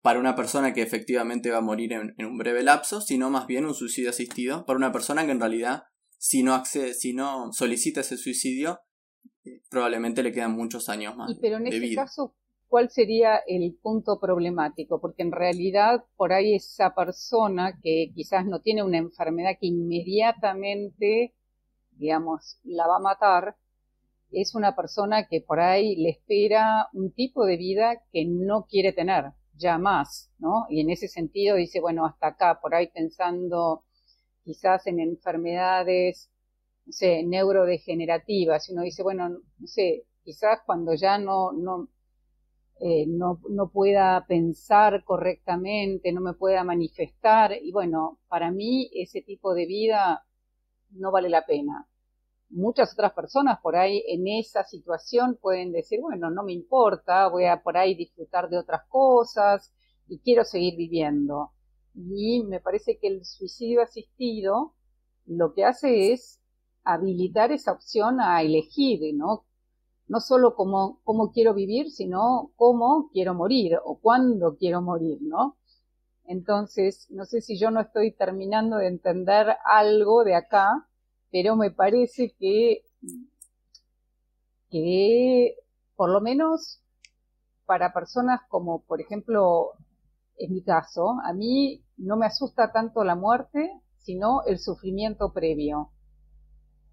para 0.02 0.18
una 0.18 0.34
persona 0.34 0.74
que 0.74 0.82
efectivamente 0.82 1.50
va 1.50 1.58
a 1.58 1.62
morir 1.62 1.92
en, 1.92 2.14
en 2.18 2.26
un 2.26 2.36
breve 2.36 2.64
lapso, 2.64 3.00
sino 3.00 3.30
más 3.30 3.46
bien 3.46 3.64
un 3.64 3.74
suicidio 3.74 4.10
asistido 4.10 4.66
para 4.66 4.76
una 4.76 4.92
persona 4.92 5.24
que 5.24 5.30
en 5.30 5.40
realidad 5.40 5.84
si 6.18 6.42
no, 6.42 6.54
accede, 6.54 6.94
si 6.94 7.12
no 7.12 7.52
solicita 7.52 8.00
ese 8.00 8.16
suicidio, 8.16 8.80
eh, 9.44 9.60
probablemente 9.70 10.22
le 10.22 10.32
quedan 10.32 10.52
muchos 10.52 10.88
años 10.88 11.16
más. 11.16 11.36
pero 11.40 11.58
en 11.58 11.66
ese 11.66 11.94
caso, 11.94 12.34
¿cuál 12.68 12.90
sería 12.90 13.36
el 13.46 13.76
punto 13.82 14.18
problemático? 14.18 15.00
Porque 15.00 15.22
en 15.22 15.32
realidad 15.32 16.04
por 16.16 16.32
ahí 16.32 16.54
esa 16.54 16.94
persona 16.94 17.78
que 17.82 18.10
quizás 18.14 18.46
no 18.46 18.60
tiene 18.60 18.82
una 18.82 18.98
enfermedad 18.98 19.52
que 19.60 19.66
inmediatamente, 19.66 21.34
digamos, 21.92 22.58
la 22.64 22.86
va 22.86 22.96
a 22.96 23.00
matar, 23.00 23.56
es 24.32 24.54
una 24.54 24.74
persona 24.74 25.26
que 25.28 25.40
por 25.40 25.60
ahí 25.60 25.96
le 25.96 26.10
espera 26.10 26.88
un 26.92 27.12
tipo 27.12 27.44
de 27.44 27.56
vida 27.56 28.02
que 28.12 28.24
no 28.26 28.66
quiere 28.66 28.92
tener, 28.92 29.26
ya 29.56 29.78
más, 29.78 30.32
¿no? 30.38 30.66
Y 30.68 30.80
en 30.80 30.90
ese 30.90 31.08
sentido 31.08 31.56
dice, 31.56 31.80
bueno, 31.80 32.04
hasta 32.04 32.28
acá, 32.28 32.58
por 32.60 32.74
ahí 32.74 32.88
pensando 32.88 33.84
quizás 34.44 34.86
en 34.86 35.00
enfermedades, 35.00 36.30
no 36.86 36.92
sé, 36.92 37.22
neurodegenerativas, 37.24 38.68
uno 38.70 38.82
dice, 38.82 39.02
bueno, 39.02 39.28
no 39.30 39.66
sé, 39.66 40.04
quizás 40.24 40.60
cuando 40.66 40.94
ya 40.94 41.18
no, 41.18 41.52
no, 41.52 41.88
eh, 42.80 43.06
no, 43.08 43.40
no 43.50 43.70
pueda 43.70 44.24
pensar 44.26 45.04
correctamente, 45.04 46.12
no 46.12 46.20
me 46.20 46.34
pueda 46.34 46.64
manifestar, 46.64 47.52
y 47.62 47.72
bueno, 47.72 48.18
para 48.28 48.50
mí 48.50 48.90
ese 48.94 49.22
tipo 49.22 49.54
de 49.54 49.66
vida 49.66 50.26
no 50.90 51.12
vale 51.12 51.28
la 51.30 51.46
pena. 51.46 51.88
Muchas 52.50 52.92
otras 52.94 53.12
personas 53.14 53.60
por 53.62 53.76
ahí 53.76 54.04
en 54.08 54.28
esa 54.28 54.64
situación 54.64 55.38
pueden 55.40 55.72
decir, 55.72 56.00
bueno, 56.00 56.30
no 56.30 56.44
me 56.44 56.52
importa, 56.54 57.28
voy 57.28 57.46
a 57.46 57.62
por 57.62 57.76
ahí 57.76 57.94
disfrutar 57.96 58.48
de 58.50 58.58
otras 58.58 58.82
cosas 58.88 59.72
y 60.08 60.20
quiero 60.20 60.44
seguir 60.44 60.76
viviendo 60.76 61.53
y 61.94 62.42
me 62.44 62.60
parece 62.60 62.98
que 62.98 63.08
el 63.08 63.24
suicidio 63.24 63.82
asistido 63.82 64.74
lo 65.26 65.54
que 65.54 65.64
hace 65.64 66.12
es 66.12 66.40
habilitar 66.84 67.52
esa 67.52 67.72
opción 67.72 68.20
a 68.20 68.42
elegir, 68.42 69.14
¿no? 69.14 69.44
No 70.06 70.20
solo 70.20 70.54
cómo, 70.54 71.00
cómo 71.04 71.32
quiero 71.32 71.54
vivir, 71.54 71.90
sino 71.90 72.52
cómo 72.56 73.08
quiero 73.12 73.34
morir 73.34 73.78
o 73.84 73.98
cuándo 73.98 74.56
quiero 74.56 74.82
morir, 74.82 75.18
¿no? 75.22 75.56
Entonces, 76.26 77.06
no 77.10 77.24
sé 77.24 77.40
si 77.40 77.58
yo 77.58 77.70
no 77.70 77.80
estoy 77.80 78.12
terminando 78.12 78.76
de 78.78 78.88
entender 78.88 79.56
algo 79.64 80.24
de 80.24 80.34
acá, 80.34 80.88
pero 81.30 81.56
me 81.56 81.70
parece 81.70 82.34
que, 82.38 82.84
que 84.70 85.56
por 85.96 86.10
lo 86.10 86.20
menos 86.20 86.80
para 87.66 87.92
personas 87.92 88.40
como, 88.48 88.82
por 88.82 89.00
ejemplo, 89.00 89.72
en 90.36 90.52
mi 90.52 90.62
caso, 90.62 91.16
a 91.24 91.32
mí 91.32 91.83
no 91.96 92.16
me 92.16 92.26
asusta 92.26 92.72
tanto 92.72 93.04
la 93.04 93.14
muerte, 93.14 93.70
sino 93.98 94.42
el 94.46 94.58
sufrimiento 94.58 95.32
previo. 95.32 95.90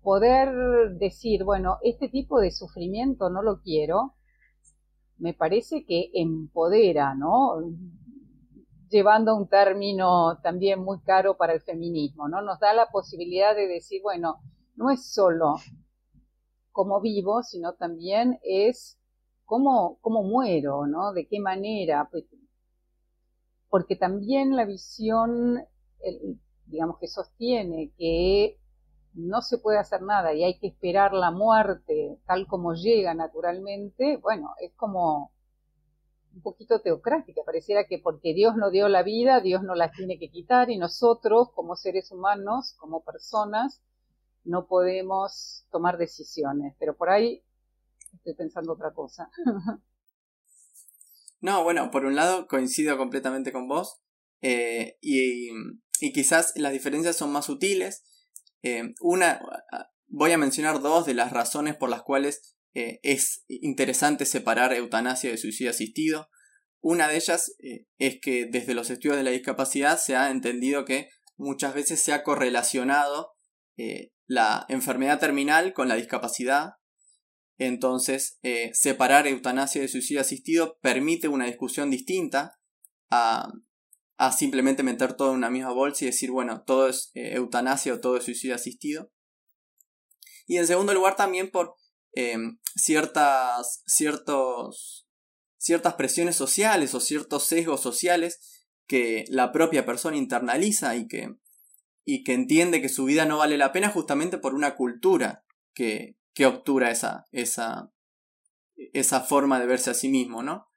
Poder 0.01 0.95
decir, 0.97 1.43
bueno, 1.43 1.77
este 1.83 2.09
tipo 2.09 2.39
de 2.39 2.51
sufrimiento 2.51 3.29
no 3.29 3.41
lo 3.41 3.61
quiero, 3.61 4.15
me 5.17 5.33
parece 5.33 5.85
que 5.85 6.09
empodera, 6.13 7.13
¿no? 7.13 7.61
Llevando 8.89 9.35
un 9.35 9.47
término 9.47 10.39
también 10.41 10.83
muy 10.83 10.99
caro 11.01 11.37
para 11.37 11.53
el 11.53 11.61
feminismo, 11.61 12.27
¿no? 12.27 12.41
Nos 12.41 12.59
da 12.59 12.73
la 12.73 12.87
posibilidad 12.87 13.55
de 13.55 13.67
decir, 13.67 14.01
bueno, 14.01 14.41
no 14.75 14.89
es 14.89 15.13
solo 15.13 15.57
cómo 16.71 17.01
vivo, 17.01 17.43
sino 17.43 17.73
también 17.73 18.39
es 18.43 18.99
cómo, 19.45 19.99
cómo 20.01 20.23
muero, 20.23 20.87
¿no? 20.87 21.13
De 21.13 21.27
qué 21.27 21.39
manera. 21.39 22.07
Pues, 22.09 22.25
porque 23.71 23.95
también 23.95 24.57
la 24.57 24.65
visión, 24.65 25.65
digamos, 26.65 26.99
que 26.99 27.07
sostiene 27.07 27.93
que 27.97 28.59
no 29.13 29.41
se 29.41 29.59
puede 29.59 29.79
hacer 29.79 30.01
nada 30.01 30.33
y 30.33 30.43
hay 30.43 30.59
que 30.59 30.67
esperar 30.67 31.13
la 31.13 31.31
muerte 31.31 32.19
tal 32.27 32.47
como 32.47 32.73
llega 32.73 33.13
naturalmente, 33.13 34.17
bueno, 34.17 34.55
es 34.59 34.73
como 34.73 35.31
un 36.35 36.41
poquito 36.41 36.81
teocrática, 36.81 37.43
pareciera 37.45 37.85
que 37.85 37.97
porque 37.97 38.33
Dios 38.33 38.57
no 38.57 38.71
dio 38.71 38.89
la 38.89 39.03
vida, 39.03 39.39
Dios 39.39 39.63
no 39.63 39.73
la 39.73 39.89
tiene 39.91 40.19
que 40.19 40.29
quitar 40.29 40.69
y 40.69 40.77
nosotros 40.77 41.51
como 41.55 41.77
seres 41.77 42.11
humanos, 42.11 42.75
como 42.77 43.05
personas, 43.05 43.81
no 44.43 44.67
podemos 44.67 45.65
tomar 45.71 45.97
decisiones, 45.97 46.75
pero 46.77 46.97
por 46.97 47.09
ahí 47.09 47.41
estoy 48.15 48.33
pensando 48.33 48.73
otra 48.73 48.91
cosa. 48.91 49.31
No, 51.41 51.63
bueno, 51.63 51.89
por 51.89 52.05
un 52.05 52.15
lado 52.15 52.47
coincido 52.47 52.97
completamente 52.97 53.51
con 53.51 53.67
vos 53.67 53.99
eh, 54.41 54.97
y, 55.01 55.49
y, 55.99 56.13
quizás 56.13 56.53
las 56.55 56.71
diferencias 56.71 57.17
son 57.17 57.31
más 57.31 57.45
sutiles. 57.45 58.03
Eh, 58.61 58.93
una, 59.01 59.41
voy 60.07 60.31
a 60.31 60.37
mencionar 60.37 60.81
dos 60.81 61.07
de 61.07 61.15
las 61.15 61.31
razones 61.31 61.75
por 61.75 61.89
las 61.89 62.03
cuales 62.03 62.55
eh, 62.75 62.99
es 63.01 63.43
interesante 63.47 64.25
separar 64.25 64.71
eutanasia 64.71 65.31
de 65.31 65.37
suicidio 65.37 65.71
asistido. 65.71 66.29
Una 66.79 67.07
de 67.07 67.15
ellas 67.15 67.55
es 67.99 68.19
que 68.21 68.47
desde 68.49 68.73
los 68.73 68.89
estudios 68.89 69.17
de 69.17 69.23
la 69.23 69.31
discapacidad 69.31 69.99
se 69.99 70.15
ha 70.15 70.31
entendido 70.31 70.85
que 70.85 71.09
muchas 71.37 71.75
veces 71.75 71.99
se 71.99 72.11
ha 72.11 72.23
correlacionado 72.23 73.33
la 74.25 74.65
enfermedad 74.67 75.19
terminal 75.19 75.73
con 75.73 75.87
la 75.87 75.95
discapacidad 75.95 76.71
entonces, 77.61 78.39
eh, 78.41 78.71
separar 78.73 79.27
eutanasia 79.27 79.81
de 79.81 79.87
suicidio 79.87 80.21
asistido 80.21 80.79
permite 80.81 81.27
una 81.27 81.45
discusión 81.45 81.91
distinta 81.91 82.59
a, 83.11 83.53
a, 84.17 84.31
simplemente 84.31 84.81
meter 84.81 85.13
todo 85.13 85.29
en 85.29 85.37
una 85.37 85.51
misma 85.51 85.71
bolsa 85.71 86.03
y 86.03 86.07
decir, 86.07 86.31
bueno, 86.31 86.63
todo 86.63 86.87
es 86.87 87.11
eh, 87.13 87.35
eutanasia 87.35 87.93
o 87.93 87.99
todo 87.99 88.17
es 88.17 88.23
suicidio 88.23 88.55
asistido. 88.55 89.11
Y 90.47 90.57
en 90.57 90.65
segundo 90.65 90.91
lugar 90.95 91.15
también 91.15 91.51
por 91.51 91.75
eh, 92.15 92.35
ciertas, 92.75 93.83
ciertos, 93.85 95.07
ciertas 95.57 95.93
presiones 95.93 96.35
sociales 96.35 96.95
o 96.95 96.99
ciertos 96.99 97.43
sesgos 97.43 97.79
sociales 97.79 98.65
que 98.87 99.25
la 99.27 99.51
propia 99.51 99.85
persona 99.85 100.17
internaliza 100.17 100.95
y 100.95 101.07
que, 101.07 101.35
y 102.05 102.23
que 102.23 102.33
entiende 102.33 102.81
que 102.81 102.89
su 102.89 103.05
vida 103.05 103.25
no 103.25 103.37
vale 103.37 103.59
la 103.59 103.71
pena 103.71 103.91
justamente 103.91 104.39
por 104.39 104.55
una 104.55 104.75
cultura 104.75 105.45
que, 105.75 106.17
que 106.33 106.45
obtura 106.45 106.91
esa, 106.91 107.25
esa, 107.31 107.91
esa 108.75 109.21
forma 109.21 109.59
de 109.59 109.67
verse 109.67 109.89
a 109.89 109.93
sí 109.93 110.09
mismo, 110.09 110.43
¿no? 110.43 110.67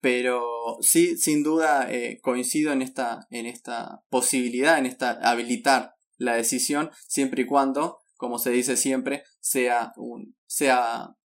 Pero 0.00 0.78
sí, 0.80 1.16
sin 1.16 1.42
duda 1.42 1.90
eh, 1.90 2.20
coincido 2.22 2.72
en 2.72 2.82
esta, 2.82 3.26
en 3.30 3.46
esta 3.46 4.02
posibilidad, 4.08 4.78
en 4.78 4.86
esta 4.86 5.12
habilitar 5.22 5.94
la 6.16 6.34
decisión, 6.34 6.90
siempre 7.06 7.42
y 7.42 7.46
cuando, 7.46 7.98
como 8.16 8.38
se 8.38 8.50
dice 8.50 8.76
siempre, 8.76 9.24
sea, 9.40 9.92
un, 9.96 10.36
sea 10.46 11.16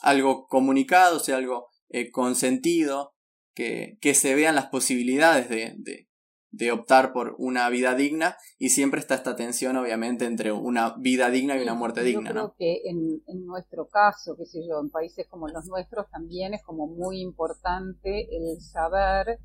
algo 0.00 0.46
comunicado, 0.46 1.20
sea 1.20 1.36
algo 1.36 1.68
eh, 1.88 2.10
consentido, 2.10 3.14
que, 3.54 3.98
que, 4.00 4.14
se 4.14 4.34
vean 4.34 4.54
las 4.54 4.66
posibilidades 4.66 5.48
de, 5.48 5.74
de, 5.78 6.07
de 6.50 6.72
optar 6.72 7.12
por 7.12 7.34
una 7.38 7.68
vida 7.68 7.94
digna 7.94 8.36
y 8.58 8.70
siempre 8.70 9.00
está 9.00 9.14
esta 9.14 9.36
tensión 9.36 9.76
obviamente 9.76 10.24
entre 10.24 10.50
una 10.52 10.94
vida 10.98 11.30
digna 11.30 11.56
y 11.56 11.62
una 11.62 11.74
muerte 11.74 12.02
digna. 12.02 12.30
Yo 12.30 12.34
creo 12.34 12.54
que 12.58 12.80
en, 12.84 13.22
en, 13.26 13.44
nuestro 13.44 13.86
caso, 13.88 14.36
qué 14.36 14.46
sé 14.46 14.66
yo, 14.66 14.80
en 14.80 14.90
países 14.90 15.26
como 15.28 15.48
los 15.48 15.66
nuestros 15.66 16.08
también 16.10 16.54
es 16.54 16.62
como 16.62 16.86
muy 16.86 17.20
importante 17.20 18.28
el 18.34 18.60
saber 18.60 19.38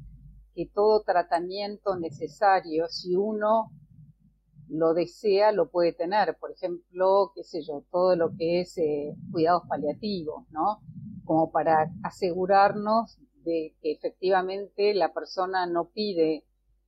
que 0.56 0.70
todo 0.74 1.04
tratamiento 1.04 1.98
necesario, 1.98 2.88
si 2.88 3.16
uno 3.16 3.72
lo 4.70 4.94
desea, 4.94 5.52
lo 5.52 5.70
puede 5.70 5.94
tener. 5.94 6.38
Por 6.40 6.52
ejemplo, 6.52 7.32
qué 7.36 7.44
sé 7.44 7.62
yo, 7.64 7.84
todo 7.92 8.16
lo 8.16 8.36
que 8.36 8.62
es 8.62 8.78
eh, 8.78 9.16
cuidados 9.32 9.64
paliativos, 9.68 10.46
¿no? 10.52 10.80
Como 11.26 11.52
para 11.52 11.92
asegurarnos 12.04 13.20
de 13.44 13.76
que 13.82 13.92
efectivamente 13.92 14.94
la 14.94 15.14
persona 15.14 15.66
no 15.66 15.90
pide 15.90 16.46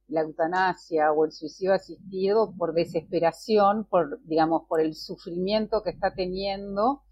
la 0.07 0.21
eutanasia 0.21 1.11
o 1.11 1.25
el 1.25 1.31
suicidio 1.31 1.73
asistido 1.73 2.53
por 2.57 2.73
desesperación, 2.73 3.85
por, 3.85 4.21
digamos, 4.23 4.63
por 4.67 4.79
el 4.79 4.95
sufrimiento 4.95 5.81
que 5.83 5.89
está 5.89 6.13
teniendo 6.13 7.03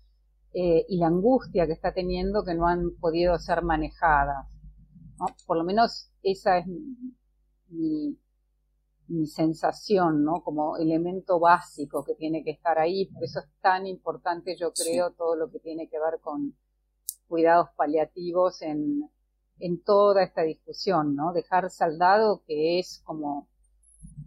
eh, 0.53 0.85
y 0.87 0.97
la 0.97 1.07
angustia 1.07 1.65
que 1.65 1.73
está 1.73 1.93
teniendo 1.93 2.43
que 2.43 2.53
no 2.53 2.67
han 2.67 2.91
podido 2.99 3.37
ser 3.39 3.63
manejadas. 3.63 4.47
Por 5.47 5.57
lo 5.57 5.63
menos 5.63 6.11
esa 6.21 6.59
es 6.59 6.67
mi, 7.69 8.17
mi 9.07 9.25
sensación, 9.25 10.23
¿no? 10.23 10.43
Como 10.43 10.77
elemento 10.77 11.39
básico 11.39 12.03
que 12.03 12.15
tiene 12.15 12.43
que 12.43 12.51
estar 12.51 12.77
ahí. 12.77 13.05
Por 13.07 13.23
eso 13.23 13.39
es 13.39 13.45
tan 13.61 13.87
importante, 13.87 14.55
yo 14.55 14.71
creo, 14.73 15.11
todo 15.11 15.35
lo 15.35 15.49
que 15.49 15.59
tiene 15.59 15.89
que 15.89 15.99
ver 15.99 16.19
con 16.21 16.55
cuidados 17.27 17.69
paliativos 17.75 18.61
en, 18.61 19.09
en 19.59 19.81
toda 19.83 20.23
esta 20.23 20.43
discusión, 20.43 21.15
¿no? 21.15 21.33
Dejar 21.33 21.69
saldado 21.69 22.43
que 22.45 22.79
es 22.79 23.01
como 23.05 23.47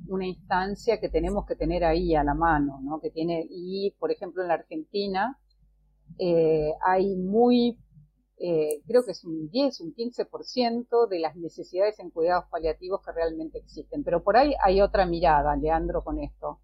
una 0.08 0.26
instancia 0.26 1.00
que 1.00 1.08
tenemos 1.08 1.46
que 1.46 1.56
tener 1.56 1.84
ahí 1.84 2.14
a 2.14 2.24
la 2.24 2.34
mano, 2.34 2.80
¿no? 2.82 3.00
Que 3.00 3.10
tiene, 3.10 3.46
y 3.50 3.94
por 3.98 4.10
ejemplo 4.10 4.42
en 4.42 4.48
la 4.48 4.54
Argentina 4.54 5.38
eh, 6.18 6.72
hay 6.84 7.16
muy, 7.16 7.78
eh, 8.38 8.82
creo 8.86 9.04
que 9.04 9.12
es 9.12 9.24
un 9.24 9.48
10, 9.50 9.80
un 9.80 9.94
15% 9.94 11.08
de 11.08 11.18
las 11.18 11.36
necesidades 11.36 11.98
en 11.98 12.10
cuidados 12.10 12.46
paliativos 12.50 13.02
que 13.04 13.12
realmente 13.12 13.58
existen. 13.58 14.04
Pero 14.04 14.22
por 14.22 14.36
ahí 14.36 14.54
hay 14.62 14.80
otra 14.80 15.06
mirada, 15.06 15.56
Leandro, 15.56 16.02
con 16.04 16.18
esto. 16.20 16.60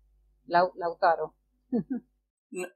Lautaro. 0.47 1.35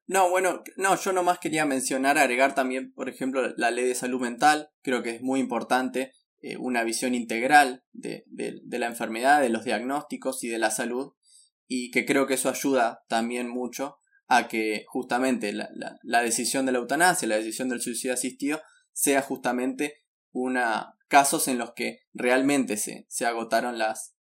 No, 0.07 0.31
bueno, 0.31 0.63
no, 0.77 0.97
yo 0.97 1.13
nomás 1.13 1.39
quería 1.39 1.67
mencionar, 1.67 2.17
agregar 2.17 2.55
también, 2.55 2.93
por 2.95 3.09
ejemplo, 3.09 3.53
la 3.57 3.71
ley 3.71 3.87
de 3.87 3.95
salud 3.95 4.21
mental, 4.21 4.71
creo 4.83 5.03
que 5.03 5.17
es 5.17 5.23
muy 5.23 5.39
importante, 5.39 6.13
eh, 6.41 6.57
una 6.57 6.83
visión 6.83 7.15
integral 7.15 7.85
de, 7.93 8.25
de, 8.27 8.79
la 8.79 8.87
enfermedad, 8.87 9.41
de 9.41 9.51
los 9.51 9.65
diagnósticos 9.65 10.43
y 10.45 10.49
de 10.49 10.59
la 10.59 10.71
salud, 10.71 11.13
y 11.67 11.91
que 11.91 12.07
creo 12.07 12.27
que 12.27 12.35
eso 12.35 12.49
ayuda 12.49 13.05
también 13.09 13.49
mucho 13.49 13.99
a 14.29 14.49
que 14.49 14.85
justamente 14.89 15.53
la, 15.53 15.69
la, 15.75 15.99
la 16.03 16.23
decisión 16.23 16.65
de 16.65 16.73
la 16.73 16.79
eutanasia, 16.79 17.29
la 17.29 17.37
decisión 17.37 17.69
del 17.69 17.83
suicidio 17.83 18.15
asistido, 18.15 18.63
sea 18.93 19.21
justamente 19.21 20.05
una 20.33 20.97
casos 21.09 21.49
en 21.49 21.59
los 21.59 21.73
que 21.73 22.01
realmente 22.13 22.77
se, 22.77 23.07
se 23.09 23.27
agotaron 23.27 23.79
las, 23.79 24.16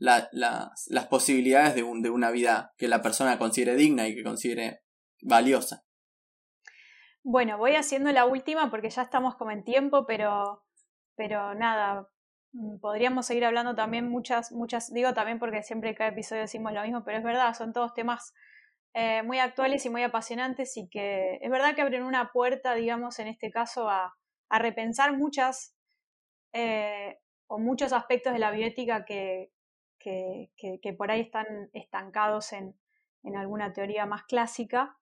las 0.00 1.06
posibilidades 1.08 1.74
de, 1.74 1.82
un, 1.82 2.02
de 2.02 2.10
una 2.10 2.30
vida 2.30 2.72
que 2.76 2.88
la 2.88 3.02
persona 3.02 3.38
considere 3.38 3.76
digna 3.76 4.08
y 4.08 4.14
que 4.14 4.24
considere 4.24 4.82
valiosa. 5.22 5.84
Bueno, 7.22 7.58
voy 7.58 7.76
haciendo 7.76 8.10
la 8.12 8.24
última 8.24 8.70
porque 8.70 8.88
ya 8.88 9.02
estamos 9.02 9.36
como 9.36 9.50
en 9.50 9.62
tiempo, 9.62 10.06
pero, 10.06 10.64
pero 11.16 11.54
nada, 11.54 12.08
mm, 12.52 12.80
podríamos 12.80 13.26
seguir 13.26 13.44
hablando 13.44 13.74
también 13.74 14.08
muchas, 14.08 14.52
muchas, 14.52 14.92
digo 14.92 15.12
también 15.12 15.38
porque 15.38 15.62
siempre 15.62 15.94
cada 15.94 16.10
episodio 16.10 16.42
decimos 16.42 16.72
lo 16.72 16.82
mismo, 16.82 17.04
pero 17.04 17.18
es 17.18 17.24
verdad, 17.24 17.54
son 17.54 17.74
todos 17.74 17.92
temas 17.92 18.32
eh, 18.94 19.22
muy 19.22 19.38
actuales 19.38 19.84
y 19.84 19.90
muy 19.90 20.02
apasionantes 20.02 20.76
y 20.78 20.88
que 20.88 21.38
es 21.42 21.50
verdad 21.50 21.74
que 21.74 21.82
abren 21.82 22.04
una 22.04 22.32
puerta, 22.32 22.74
digamos, 22.74 23.18
en 23.18 23.28
este 23.28 23.50
caso 23.50 23.90
a, 23.90 24.14
a 24.48 24.58
repensar 24.58 25.16
muchas 25.16 25.76
eh, 26.54 27.18
o 27.46 27.58
muchos 27.58 27.92
aspectos 27.92 28.32
de 28.32 28.38
la 28.38 28.50
bioética 28.50 29.04
que, 29.04 29.50
que, 30.00 30.94
por 30.96 31.10
ahí 31.10 31.20
están 31.20 31.46
estancados 31.72 32.52
en, 32.52 32.74
alguna 33.36 33.72
teoría 33.72 34.06
más 34.06 34.24
clásica. 34.24 34.96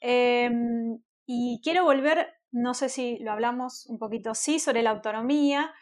Em, 0.00 0.98
y 1.26 1.60
quiero 1.62 1.84
volver, 1.84 2.34
no 2.52 2.74
sé 2.74 2.88
si 2.88 3.18
lo 3.18 3.32
hablamos 3.32 3.86
un 3.86 3.98
poquito, 3.98 4.34
sí, 4.34 4.58
sobre 4.58 4.82
la 4.82 4.90
autonomía, 4.90 5.72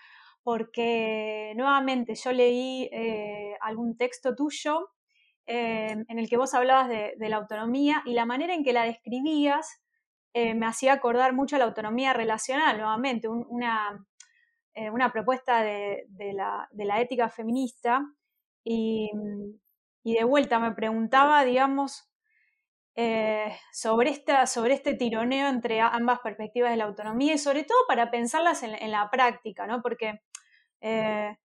porque 0.42 1.52
nuevamente 1.56 2.14
yo 2.14 2.32
leí 2.32 2.88
eh, 2.92 3.56
algún 3.60 3.96
texto 3.96 4.34
tuyo 4.34 4.90
em, 5.46 6.04
en 6.08 6.18
el 6.18 6.28
que 6.28 6.36
vos 6.36 6.54
hablabas 6.54 6.88
de, 6.88 7.14
la 7.18 7.36
autonomía 7.36 8.02
y 8.06 8.14
la 8.14 8.26
manera 8.26 8.54
en 8.54 8.64
que 8.64 8.72
la 8.72 8.84
describías 8.84 9.82
eh, 10.34 10.54
me 10.54 10.66
hacía 10.66 10.94
acordar 10.94 11.34
mucho 11.34 11.58
la 11.58 11.64
autonomía 11.64 12.12
relacional, 12.14 12.78
nuevamente, 12.78 13.28
una, 13.28 14.04
eh, 14.74 14.90
una, 14.90 15.12
propuesta 15.12 15.62
de, 15.62 16.06
la, 16.32 16.68
de, 16.72 16.84
la, 16.86 17.00
ética 17.00 17.28
feminista 17.28 18.02
y, 18.64 19.10
y 20.02 20.14
de 20.14 20.24
vuelta 20.24 20.58
me 20.58 20.72
preguntaba, 20.72 21.44
digamos, 21.44 22.12
eh, 22.94 23.56
sobre, 23.72 24.10
esta, 24.10 24.46
sobre 24.46 24.74
este 24.74 24.92
tironeo 24.92 25.48
entre 25.48 25.80
ambas 25.80 26.20
perspectivas 26.20 26.70
de 26.70 26.76
la 26.76 26.84
autonomía 26.84 27.32
y 27.32 27.38
sobre 27.38 27.64
todo 27.64 27.78
para 27.88 28.10
pensarlas 28.10 28.62
en, 28.62 28.90
la 28.90 29.08
práctica, 29.10 29.66
¿no? 29.66 29.80
Porque 29.80 30.20
eh, 30.82 31.38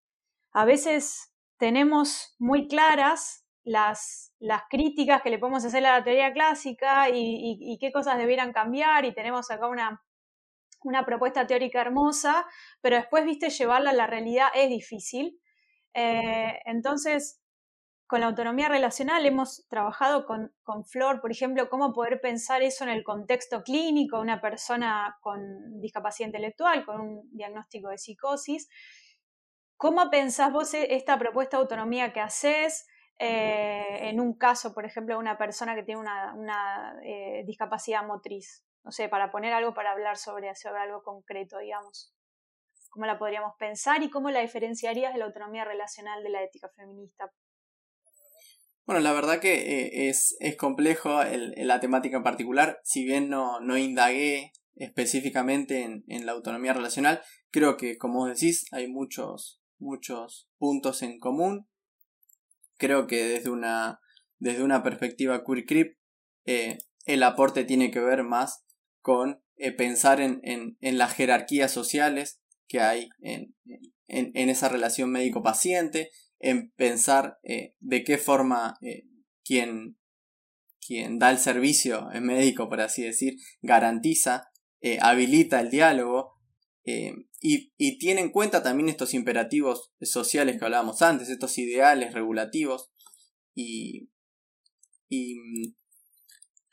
a 0.52 0.66
veces 0.66 1.34
tenemos 1.58 2.36
muy 2.38 2.68
claras 2.68 3.46
las, 3.64 4.34
las, 4.40 4.64
críticas 4.70 5.22
que 5.22 5.30
le 5.30 5.40
podemos 5.40 5.64
hacer 5.64 5.86
a 5.86 6.00
la 6.00 6.04
teoría 6.04 6.34
clásica 6.34 7.10
y, 7.10 7.58
y, 7.62 7.78
qué 7.80 7.92
cosas 7.94 8.18
debieran 8.18 8.52
cambiar 8.52 9.06
y 9.06 9.14
tenemos 9.14 9.50
acá 9.50 9.68
una, 9.68 10.04
una 10.84 11.06
propuesta 11.06 11.48
teórica 11.48 11.80
hermosa, 11.80 12.46
pero 12.82 12.98
después, 12.98 13.24
viste, 13.26 13.50
llevarla 13.50 13.92
a 13.92 13.94
la 13.94 14.08
realidad 14.08 14.50
es 14.54 14.70
difícil. 14.70 15.40
Eh, 16.00 16.62
entonces, 16.66 17.42
con 18.06 18.20
la 18.22 18.28
autonomía 18.28 18.70
relacional 18.70 19.26
hemos 19.26 19.66
trabajado 19.68 20.28
con, 20.28 20.52
Flor, 20.86 21.22
por 21.22 21.32
ejemplo, 21.32 21.70
cómo 21.70 21.92
poder 21.92 22.22
pensar 22.22 22.62
eso 22.62 22.84
en 22.84 22.92
el 22.92 23.04
contexto 23.04 23.64
clínico, 23.64 24.20
una 24.20 24.40
persona 24.40 25.18
con 25.22 25.82
discapacidad 25.82 26.28
intelectual, 26.28 26.86
con 26.86 27.02
un 27.02 27.30
diagnóstico 27.36 27.90
de 27.90 27.98
psicosis. 27.98 28.70
¿Cómo 29.76 30.12
pensás 30.12 30.54
vos 30.54 30.72
e, 30.76 30.96
esta 30.96 31.18
propuesta 31.18 31.58
de 31.58 31.62
autonomía 31.64 32.14
que 32.14 32.20
haces 32.20 32.88
eh, 33.18 34.10
en 34.10 34.20
un 34.20 34.38
caso, 34.38 34.76
por 34.76 34.86
ejemplo, 34.86 35.16
de 35.16 35.20
una 35.20 35.40
persona 35.40 35.74
que 35.74 35.82
tiene 35.82 36.02
una, 36.02 36.96
eh, 37.04 37.44
discapacidad 37.48 38.06
motriz? 38.06 38.64
No 38.84 38.92
sé, 38.92 39.10
para 39.10 39.32
poner 39.32 39.52
algo 39.52 39.74
para 39.74 39.92
hablar 39.92 40.18
sobre, 40.18 40.54
sobre 40.54 40.80
algo 40.80 41.02
concreto, 41.02 41.58
digamos 41.58 42.14
cómo 42.90 43.06
la 43.06 43.20
podríamos 43.20 43.54
pensar 43.58 44.04
y 44.04 44.10
cómo 44.10 44.30
la 44.30 44.42
diferenciarías 44.42 45.14
de 45.14 45.20
la 45.20 45.26
autonomía 45.26 45.66
relacional 45.66 46.24
de 46.24 46.30
la 46.30 46.44
ética 46.44 46.70
feminista. 46.76 47.32
Bueno, 48.86 49.02
la 49.02 49.12
verdad 49.12 49.42
que 49.42 49.54
eh, 49.54 50.10
es, 50.10 50.38
es, 50.40 50.56
complejo 50.56 51.22
el, 51.22 51.54
la 51.58 51.82
temática 51.82 52.18
en 52.18 52.24
particular, 52.24 52.80
si 52.84 53.04
bien 53.04 53.30
no, 53.30 53.60
no 53.60 53.78
indagué 53.78 54.54
específicamente 54.76 55.84
en, 55.84 56.06
en, 56.08 56.26
la 56.26 56.32
autonomía 56.32 56.72
relacional, 56.72 57.22
creo 57.52 57.76
que 57.76 57.98
como 57.98 58.28
decís 58.28 58.66
hay 58.72 58.88
muchos, 58.88 59.62
muchos 59.78 60.50
puntos 60.58 61.02
en 61.02 61.20
común. 61.20 61.68
Creo 62.78 63.08
que 63.08 63.26
desde 63.26 63.50
una, 63.50 64.00
desde 64.40 64.64
una 64.64 64.84
perspectiva 64.84 65.44
queer 65.44 65.66
creep, 65.66 65.98
eh, 66.46 66.78
el 67.06 67.24
aporte 67.24 67.66
tiene 67.66 67.92
que 67.92 68.00
ver 68.00 68.24
más 68.24 68.64
con 69.02 69.44
eh, 69.58 69.72
pensar 69.72 70.22
en, 70.22 70.40
en, 70.44 70.78
en, 70.82 70.98
las 70.98 71.14
jerarquías 71.14 71.72
sociales, 71.72 72.42
que 72.68 72.80
hay 72.80 73.10
en, 73.22 73.56
en, 74.08 74.50
esa 74.50 74.70
relación 74.70 75.12
médico-paciente, 75.12 76.12
en 76.40 76.72
pensar 76.72 77.40
eh, 77.44 77.76
de 77.80 78.04
qué 78.04 78.18
forma 78.18 78.78
eh, 78.82 79.04
quien, 79.44 79.98
quien, 80.86 81.20
da 81.20 81.32
el 81.32 81.40
servicio 81.40 82.10
en 82.14 82.26
médico, 82.26 82.70
por 82.70 82.82
así 82.82 83.04
decir, 83.04 83.36
garantiza, 83.62 84.50
eh, 84.82 85.00
habilita 85.02 85.60
el 85.60 85.70
diálogo 85.70 86.36
y, 86.84 87.74
y, 87.78 87.98
tiene 87.98 88.22
en 88.22 88.32
cuenta 88.32 88.64
también 88.64 88.88
estos 88.88 89.14
imperativos 89.14 89.92
sociales 90.02 90.58
que 90.58 90.66
hablábamos 90.66 91.02
antes, 91.02 91.30
estos 91.30 91.58
ideales 91.58 92.14
regulativos 92.14 92.92
y, 93.54 94.10
y, 95.10 95.36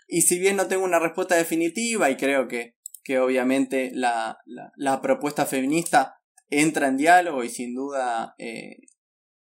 y 0.06 0.22
si 0.22 0.38
bien 0.38 0.56
no 0.56 0.68
tengo 0.68 0.84
una 0.84 1.00
respuesta 1.00 1.34
definitiva 1.34 2.10
y 2.10 2.16
creo 2.16 2.46
que 2.46 2.73
que 3.04 3.18
obviamente 3.18 3.90
la, 3.92 4.38
la, 4.76 5.00
propuesta 5.02 5.44
feminista 5.46 6.16
entra 6.48 6.88
en 6.88 6.96
diálogo 6.96 7.44
y 7.44 7.50
sin 7.50 7.74
duda, 7.74 8.34
eh, 8.38 8.78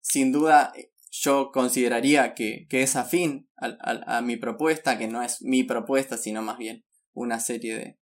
sin 0.02 0.32
duda 0.34 0.74
yo 1.10 1.52
consideraría 1.52 2.36
que, 2.36 2.68
que 2.70 2.84
es 2.84 2.96
afín 2.96 3.50
a, 3.56 4.18
a, 4.18 4.22
mi 4.22 4.36
propuesta, 4.36 4.98
que 4.98 5.08
no 5.08 5.24
es 5.24 5.42
mi 5.42 5.64
propuesta, 5.64 6.18
sino 6.18 6.42
más 6.42 6.58
bien 6.58 6.86
una 7.14 7.40
serie 7.40 7.76
de, 7.78 8.00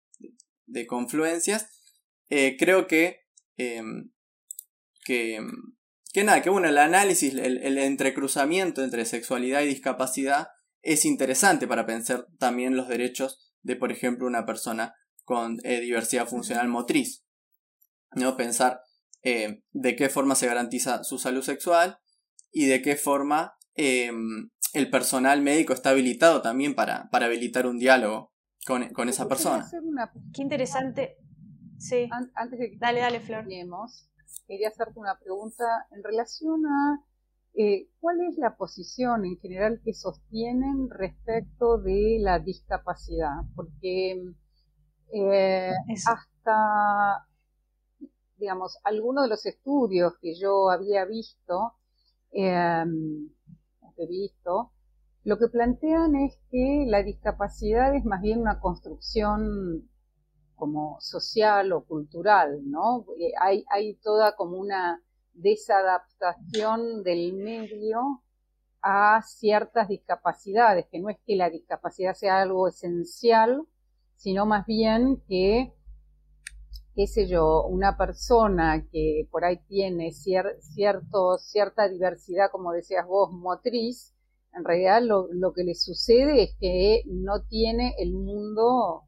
de, 0.65 0.85
confluencias. 0.85 1.67
Eh, 2.29 2.57
creo 2.59 2.87
que, 2.87 3.21
em, 3.57 4.11
que, 5.05 5.39
que 6.13 6.23
nada, 6.23 6.41
que 6.41 6.49
bueno, 6.49 6.67
el 6.67 6.77
análisis, 6.77 7.33
el, 7.33 7.77
entrecruzamiento 7.77 8.83
entre 8.83 9.05
sexualidad 9.05 9.61
y 9.61 9.67
discapacidad 9.67 10.49
es 10.81 11.05
interesante 11.05 11.67
para 11.67 11.85
pensar 11.85 12.27
también 12.37 12.75
los 12.75 12.87
derechos 12.87 13.53
de, 13.61 13.75
por 13.75 13.91
ejemplo, 13.91 14.27
una 14.27 14.45
persona 14.45 14.95
con 15.29 15.59
eh, 15.63 15.79
diversidad 15.79 16.25
funcional 16.25 16.67
motriz. 16.69 17.23
¿no? 18.15 18.35
Pensar 18.35 18.81
eh, 19.21 19.61
de 19.73 19.95
qué 19.95 20.09
forma 20.09 20.33
se 20.33 20.47
garantiza 20.47 21.03
su 21.03 21.19
salud 21.19 21.43
sexual 21.43 21.99
y 22.51 22.65
de 22.65 22.81
qué 22.81 22.95
forma 22.95 23.53
em, 23.75 24.49
el 24.73 24.89
personal 24.89 25.43
médico 25.43 25.73
está 25.73 25.91
habilitado 25.91 26.41
también 26.41 26.73
para, 26.73 27.11
para 27.11 27.27
habilitar 27.27 27.67
un 27.67 27.77
diálogo 27.77 28.33
con, 28.65 28.89
con 28.89 29.07
esa 29.07 29.27
persona. 29.27 29.69
Qué 30.33 30.41
interesante. 30.41 31.17
Sí. 31.77 32.09
Antes 32.33 32.57
de 32.57 32.71
que 32.71 32.77
dale, 32.79 33.01
dale, 33.01 33.19
Flor 33.19 33.45
quería 34.47 34.69
hacerte 34.69 34.99
una 34.99 35.19
pregunta 35.19 35.85
en 35.91 36.03
relación 36.03 36.65
a 36.65 37.05
eh, 37.53 37.87
cuál 37.99 38.17
es 38.27 38.35
la 38.39 38.57
posición 38.57 39.25
en 39.25 39.37
general 39.37 39.79
que 39.85 39.93
sostienen 39.93 40.89
respecto 40.89 41.77
de 41.77 42.17
la 42.19 42.39
discapacidad, 42.39 43.43
porque 43.55 44.19
eh, 45.13 45.71
hasta, 46.05 47.27
digamos, 48.37 48.79
algunos 48.83 49.23
de 49.23 49.29
los 49.29 49.45
estudios 49.45 50.13
que 50.21 50.35
yo 50.35 50.69
había 50.69 51.05
visto, 51.05 51.73
eh, 52.31 52.83
he 53.97 54.07
visto, 54.07 54.71
lo 55.23 55.37
que 55.37 55.47
plantean 55.47 56.15
es 56.15 56.39
que 56.49 56.85
la 56.87 57.03
discapacidad 57.03 57.93
es 57.95 58.05
más 58.05 58.21
bien 58.21 58.39
una 58.39 58.59
construcción 58.59 59.89
como 60.55 60.97
social 60.99 61.71
o 61.73 61.85
cultural, 61.85 62.61
¿no? 62.69 63.05
Eh, 63.19 63.31
hay, 63.39 63.65
hay 63.69 63.95
toda 63.95 64.35
como 64.35 64.57
una 64.57 65.01
desadaptación 65.33 67.03
del 67.03 67.33
medio 67.33 68.23
a 68.81 69.21
ciertas 69.23 69.87
discapacidades, 69.89 70.87
que 70.91 70.99
no 70.99 71.09
es 71.09 71.17
que 71.25 71.35
la 71.35 71.49
discapacidad 71.49 72.13
sea 72.13 72.41
algo 72.41 72.67
esencial, 72.67 73.67
sino 74.19 74.45
más 74.45 74.65
bien 74.65 75.23
que, 75.29 75.73
qué 76.93 77.07
sé 77.07 77.25
yo, 77.27 77.63
una 77.63 77.97
persona 77.97 78.85
que 78.91 79.27
por 79.31 79.45
ahí 79.45 79.61
tiene 79.69 80.11
cierto, 80.11 81.37
cierta 81.37 81.87
diversidad, 81.87 82.51
como 82.51 82.73
decías 82.73 83.07
vos, 83.07 83.31
motriz, 83.31 84.13
en 84.53 84.65
realidad 84.65 85.01
lo, 85.01 85.29
lo 85.31 85.53
que 85.53 85.63
le 85.63 85.73
sucede 85.73 86.43
es 86.43 86.55
que 86.59 87.03
no 87.05 87.43
tiene 87.43 87.95
el 87.97 88.13
mundo 88.13 89.03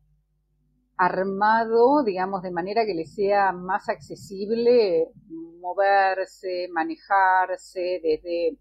armado, 0.96 2.04
digamos, 2.06 2.42
de 2.42 2.52
manera 2.52 2.86
que 2.86 2.94
le 2.94 3.06
sea 3.06 3.52
más 3.52 3.90
accesible 3.90 5.10
moverse, 5.60 6.70
manejarse 6.72 8.00
desde, 8.02 8.58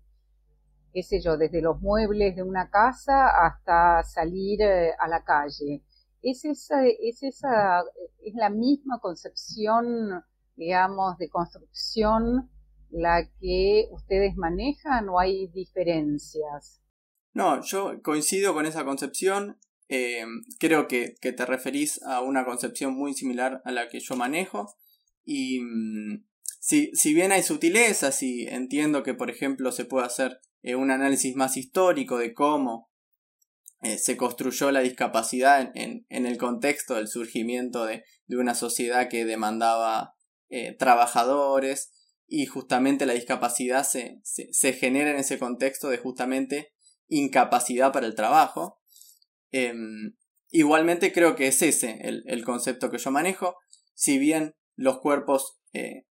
qué 0.92 1.02
sé 1.04 1.20
yo, 1.20 1.36
desde 1.36 1.62
los 1.62 1.80
muebles 1.80 2.34
de 2.34 2.42
una 2.42 2.70
casa 2.70 3.46
hasta 3.46 4.02
salir 4.02 4.62
eh, 4.62 4.94
a 4.98 5.06
la 5.06 5.22
calle. 5.22 5.84
¿Es 6.22 6.44
esa, 6.44 6.86
es 6.86 7.22
esa, 7.22 7.82
es 8.22 8.34
la 8.34 8.50
misma 8.50 8.98
concepción, 9.00 10.22
digamos, 10.56 11.16
de 11.18 11.28
construcción 11.28 12.50
la 12.90 13.28
que 13.40 13.86
ustedes 13.92 14.36
manejan 14.36 15.08
o 15.08 15.18
hay 15.18 15.46
diferencias? 15.48 16.82
No, 17.32 17.62
yo 17.62 18.02
coincido 18.02 18.52
con 18.52 18.66
esa 18.66 18.84
concepción. 18.84 19.58
Eh, 19.88 20.24
creo 20.58 20.88
que, 20.88 21.16
te 21.20 21.46
referís 21.46 22.02
a 22.02 22.20
una 22.20 22.44
concepción 22.44 22.94
muy 22.94 23.14
similar 23.14 23.62
a 23.64 23.72
la 23.72 23.88
que 23.88 24.00
yo 24.00 24.16
manejo. 24.16 24.74
Y 25.24 25.60
mm, 25.60 26.24
si, 26.60 26.90
si, 26.94 27.14
bien 27.14 27.32
hay 27.32 27.42
sutilezas 27.42 28.22
y 28.22 28.46
entiendo 28.46 29.02
que, 29.02 29.14
por 29.14 29.30
ejemplo, 29.30 29.72
se 29.72 29.84
puede 29.84 30.06
hacer 30.06 30.40
eh, 30.62 30.74
un 30.74 30.90
análisis 30.90 31.34
más 31.36 31.56
histórico 31.56 32.18
de 32.18 32.34
cómo 32.34 32.89
eh, 33.82 33.98
se 33.98 34.16
construyó 34.16 34.70
la 34.70 34.80
discapacidad 34.80 35.70
en, 35.74 36.06
en, 36.08 36.26
el 36.26 36.38
contexto 36.38 36.94
del 36.94 37.08
surgimiento 37.08 37.84
de, 37.86 38.04
de 38.26 38.36
una 38.36 38.54
sociedad 38.54 39.08
que 39.08 39.24
demandaba 39.24 40.14
trabajadores 40.80 41.92
y 42.26 42.46
justamente 42.46 43.06
la 43.06 43.12
discapacidad 43.12 43.84
se, 43.84 44.18
se, 44.24 44.48
se 44.50 44.72
genera 44.72 45.10
en 45.10 45.18
ese 45.18 45.38
contexto 45.38 45.90
de 45.90 45.98
justamente 45.98 46.72
incapacidad 47.06 47.92
para 47.92 48.08
el 48.08 48.16
trabajo 48.16 48.80
Em, 49.52 50.14
igualmente 50.50 51.12
creo 51.12 51.34
que 51.34 51.48
es 51.48 51.62
ese 51.62 51.98
el, 52.02 52.44
concepto 52.44 52.90
que 52.90 52.98
yo 52.98 53.10
manejo. 53.10 53.56
Si 53.94 54.18
bien 54.18 54.54
los 54.76 55.00
cuerpos 55.00 55.58
eh, 55.72 56.06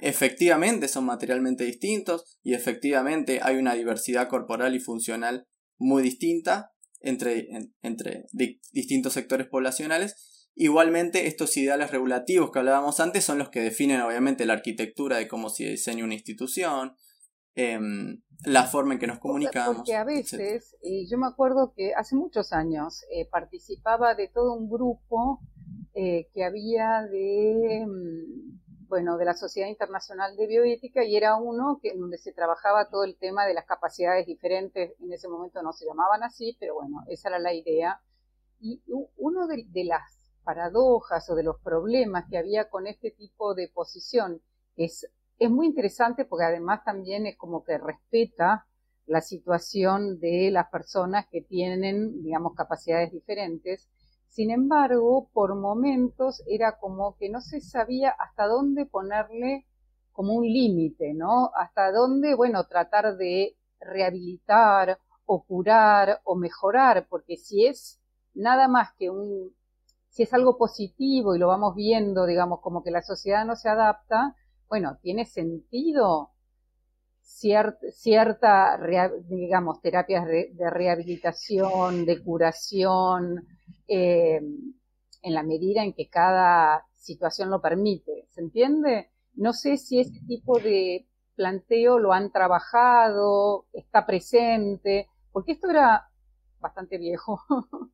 efectivamente 0.00 0.88
son 0.88 1.04
materialmente 1.06 1.64
distintos 1.64 2.38
y 2.42 2.54
efectivamente 2.54 3.40
hay 3.42 3.56
una 3.56 3.74
diversidad 3.74 4.28
corporal 4.28 4.74
y 4.74 4.80
funcional 4.80 5.46
muy 5.78 6.02
distinta 6.02 6.72
entre, 7.00 7.48
entre 7.82 8.26
distintos 8.72 9.12
sectores 9.12 9.46
poblacionales, 9.46 10.50
igualmente 10.54 11.26
estos 11.26 11.56
ideales 11.56 11.90
regulativos 11.90 12.50
que 12.50 12.58
hablábamos 12.58 13.00
antes 13.00 13.24
son 13.24 13.38
los 13.38 13.50
que 13.50 13.60
definen 13.60 14.00
obviamente 14.00 14.46
la 14.46 14.54
arquitectura 14.54 15.16
de 15.18 15.28
cómo 15.28 15.50
se 15.50 15.64
diseña 15.64 16.04
una 16.04 16.14
institución, 16.14 16.96
Em, 17.58 18.20
la 18.44 18.64
forma 18.64 18.92
en 18.92 19.00
que 19.00 19.06
nos 19.06 19.18
comunicamos. 19.18 19.76
Porque 19.76 19.94
a 19.94 20.04
veces, 20.04 20.76
y 20.82 21.08
yo 21.10 21.16
me 21.16 21.26
acuerdo 21.26 21.72
que 21.74 21.94
hace 21.94 22.14
muchos 22.14 22.52
años 22.52 23.02
eh, 23.10 23.26
participaba 23.30 24.14
de 24.14 24.28
todo 24.28 24.52
un 24.52 24.68
grupo 24.68 25.40
eh, 25.94 26.28
que 26.34 26.44
había 26.44 27.00
de, 27.10 27.80
em, 27.80 28.60
bueno, 28.88 29.16
de 29.18 29.24
la 29.24 29.34
Sociedad 29.34 29.68
Internacional 29.68 30.36
de 30.36 30.46
Bioética 30.46 31.04
y 31.04 31.16
era 31.16 31.36
uno 31.36 31.78
que, 31.82 31.94
donde 31.96 32.18
se 32.18 32.32
trabajaba 32.32 32.88
todo 32.88 33.04
el 33.04 33.16
tema 33.16 33.46
de 33.46 33.54
las 33.54 33.66
capacidades 33.66 34.26
diferentes, 34.26 34.92
en 35.00 35.12
ese 35.12 35.28
momento 35.28 35.62
no 35.62 35.72
se 35.72 35.86
llamaban 35.86 36.22
así, 36.22 36.56
pero 36.60 36.74
bueno, 36.74 37.04
esa 37.08 37.28
era 37.28 37.38
la 37.38 37.52
idea. 37.54 38.00
Y 38.60 38.82
uno 39.16 39.46
de 39.46 39.84
las 39.84 40.02
paradojas 40.44 41.28
o 41.30 41.34
de 41.34 41.42
los 41.42 41.60
problemas 41.60 42.24
que 42.30 42.38
había 42.38 42.70
con 42.70 42.86
este 42.86 43.10
tipo 43.10 43.54
de 43.54 43.68
posición 43.68 44.40
es 44.76 45.06
es 45.38 45.50
muy 45.50 45.66
interesante 45.66 46.24
porque 46.24 46.44
además 46.44 46.84
también 46.84 47.26
es 47.26 47.36
como 47.36 47.64
que 47.64 47.78
respeta 47.78 48.66
la 49.06 49.20
situación 49.20 50.18
de 50.18 50.50
las 50.50 50.68
personas 50.68 51.26
que 51.30 51.42
tienen, 51.42 52.22
digamos, 52.22 52.54
capacidades 52.54 53.12
diferentes. 53.12 53.88
Sin 54.36 54.50
embargo, 54.50 55.30
por 55.32 55.54
momentos 55.54 56.42
era 56.46 56.76
como 56.78 57.16
que 57.16 57.30
no 57.30 57.40
se 57.40 57.62
sabía 57.62 58.10
hasta 58.10 58.46
dónde 58.46 58.84
ponerle 58.84 59.64
como 60.12 60.34
un 60.34 60.44
límite, 60.44 61.14
¿no? 61.14 61.52
Hasta 61.54 61.90
dónde, 61.90 62.34
bueno, 62.34 62.66
tratar 62.66 63.16
de 63.16 63.56
rehabilitar 63.80 64.98
o 65.24 65.42
curar 65.42 66.20
o 66.24 66.36
mejorar, 66.36 67.06
porque 67.08 67.38
si 67.38 67.64
es 67.64 67.98
nada 68.34 68.68
más 68.68 68.92
que 68.98 69.08
un, 69.08 69.54
si 70.10 70.24
es 70.24 70.34
algo 70.34 70.58
positivo 70.58 71.34
y 71.34 71.38
lo 71.38 71.48
vamos 71.48 71.74
viendo, 71.74 72.26
digamos, 72.26 72.60
como 72.60 72.82
que 72.82 72.90
la 72.90 73.00
sociedad 73.00 73.46
no 73.46 73.56
se 73.56 73.70
adapta, 73.70 74.36
bueno, 74.68 74.98
tiene 75.00 75.24
sentido 75.24 76.32
cierta, 77.26 78.78
digamos, 79.28 79.80
terapias 79.82 80.26
de, 80.26 80.70
rehabilitación, 80.70 82.06
de 82.06 82.22
curación, 82.22 83.46
eh, 83.88 84.40
en 85.22 85.34
la 85.34 85.42
medida 85.42 85.82
en 85.82 85.92
que 85.92 86.08
cada 86.08 86.86
situación 86.94 87.50
lo 87.50 87.60
permite. 87.60 88.26
¿Se 88.30 88.40
entiende? 88.40 89.10
No 89.34 89.52
sé 89.52 89.76
si 89.76 90.00
ese 90.00 90.20
tipo 90.26 90.58
de 90.58 91.06
planteo 91.34 91.98
lo 91.98 92.12
han 92.12 92.30
trabajado, 92.30 93.66
está 93.72 94.06
presente, 94.06 95.08
porque 95.32 95.52
esto 95.52 95.68
era 95.68 96.08
bastante 96.60 96.96
viejo. 96.96 97.40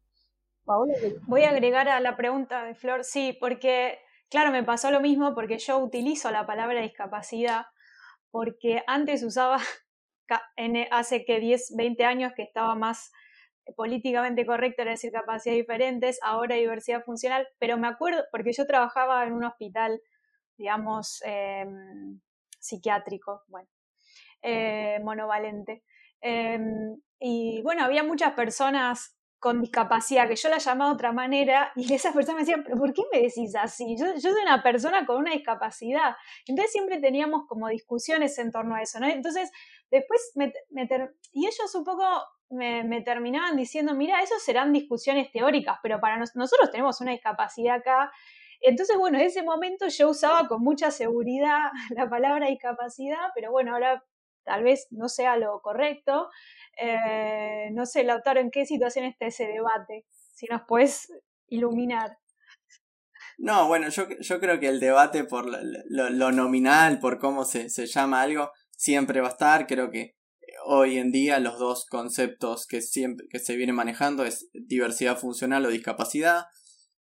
Voy 1.26 1.42
a 1.42 1.50
agregar 1.50 1.88
a 1.88 2.00
la 2.00 2.16
pregunta 2.16 2.64
de 2.64 2.74
Flor, 2.74 3.02
sí, 3.02 3.36
porque 3.40 3.98
Claro, 4.32 4.50
me 4.50 4.62
pasó 4.62 4.90
lo 4.90 5.02
mismo 5.02 5.34
porque 5.34 5.58
yo 5.58 5.76
utilizo 5.76 6.30
la 6.30 6.46
palabra 6.46 6.80
discapacidad 6.80 7.66
porque 8.32 8.82
antes 8.88 9.22
usaba, 9.22 9.58
e, 10.56 10.88
hace 10.90 11.24
que 11.24 11.38
10, 11.38 11.76
20 11.76 12.04
años 12.04 12.32
que 12.34 12.42
estaba 12.42 12.74
más 12.74 13.12
políticamente 13.76 14.44
correcto 14.44 14.82
era 14.82 14.90
decir 14.90 15.12
capacidades 15.12 15.62
diferentes, 15.62 16.18
ahora 16.22 16.56
diversidad 16.56 17.04
funcional, 17.04 17.46
pero 17.60 17.78
me 17.78 17.86
acuerdo, 17.86 18.24
porque 18.32 18.52
yo 18.52 18.66
trabajaba 18.66 19.24
en 19.24 19.34
un 19.34 19.44
hospital, 19.44 20.00
digamos, 20.56 21.22
em, 21.24 22.20
psiquiátrico, 22.58 23.42
bueno, 23.46 23.68
eh, 24.42 24.98
monovalente. 25.04 25.84
Em, 26.20 26.96
y 27.20 27.62
bueno, 27.62 27.84
había 27.84 28.02
muchas 28.02 28.32
personas 28.32 29.16
con 29.42 29.60
discapacidad, 29.60 30.28
que 30.28 30.36
yo 30.36 30.48
la 30.48 30.58
llamaba 30.58 30.90
de 30.90 30.94
otra 30.94 31.10
manera, 31.10 31.72
y 31.74 31.92
esas 31.92 32.14
personas 32.14 32.36
me 32.36 32.42
decían, 32.42 32.62
pero 32.62 32.76
¿por 32.76 32.94
qué 32.94 33.02
me 33.12 33.22
decís 33.22 33.56
así? 33.56 33.96
Yo, 33.98 34.06
yo 34.14 34.30
soy 34.30 34.40
una 34.40 34.62
persona 34.62 35.04
con 35.04 35.16
una 35.16 35.32
discapacidad. 35.32 36.14
Entonces 36.46 36.70
siempre 36.70 37.00
teníamos 37.00 37.48
como 37.48 37.66
discusiones 37.66 38.38
en 38.38 38.52
torno 38.52 38.76
a 38.76 38.82
eso, 38.82 39.00
¿no? 39.00 39.08
Entonces, 39.08 39.50
después, 39.90 40.30
me, 40.36 40.52
y 41.32 41.46
ellos 41.46 41.74
un 41.74 41.82
poco 41.82 42.04
me, 42.50 43.00
terminaban 43.00 43.56
diciendo, 43.56 43.94
mira, 43.94 44.22
eso 44.22 44.38
serán 44.38 44.72
discusiones 44.72 45.32
teóricas, 45.32 45.80
pero 45.82 45.98
para 46.00 46.18
nosotros 46.18 46.70
tenemos 46.70 47.00
una 47.00 47.10
discapacidad 47.10 47.78
acá, 47.78 48.12
Entonces, 48.60 48.96
bueno, 48.96 49.18
en 49.18 49.26
ese 49.26 49.42
momento 49.42 49.88
yo 49.88 50.10
usaba 50.10 50.46
con 50.46 50.62
mucha 50.62 50.92
seguridad 50.92 51.72
la 51.90 52.08
palabra 52.08 52.46
discapacidad, 52.46 53.32
pero 53.34 53.50
bueno, 53.50 53.72
ahora 53.74 54.04
tal 54.44 54.64
vez 54.64 54.86
no 54.90 55.08
sea 55.08 55.36
lo 55.36 55.60
correcto. 55.60 56.28
Eh, 56.80 57.70
no 57.72 57.86
sé, 57.86 58.04
Lautaro, 58.04 58.40
¿en 58.40 58.50
qué 58.50 58.64
situación 58.66 59.04
está 59.04 59.26
ese 59.26 59.46
debate? 59.46 60.06
Si 60.34 60.46
nos 60.46 60.62
puedes 60.66 61.12
iluminar. 61.48 62.18
No, 63.38 63.66
bueno, 63.66 63.88
yo, 63.88 64.06
yo 64.20 64.40
creo 64.40 64.60
que 64.60 64.68
el 64.68 64.80
debate 64.80 65.24
por 65.24 65.46
lo, 65.46 66.32
nominal, 66.32 66.98
por 67.00 67.18
cómo 67.18 67.44
se, 67.44 67.70
se, 67.70 67.86
llama 67.86 68.22
algo, 68.22 68.50
siempre 68.70 69.20
va 69.20 69.28
a 69.28 69.32
estar. 69.32 69.66
Creo 69.66 69.90
que 69.90 70.16
hoy 70.64 70.98
en 70.98 71.12
día 71.12 71.38
los 71.40 71.58
dos 71.58 71.86
conceptos 71.86 72.66
que, 72.66 72.82
siempre, 72.82 73.26
que 73.30 73.38
se 73.38 73.56
vienen 73.56 73.74
manejando 73.74 74.24
es 74.24 74.48
diversidad 74.52 75.18
funcional 75.18 75.64
o 75.66 75.70
discapacidad. 75.70 76.46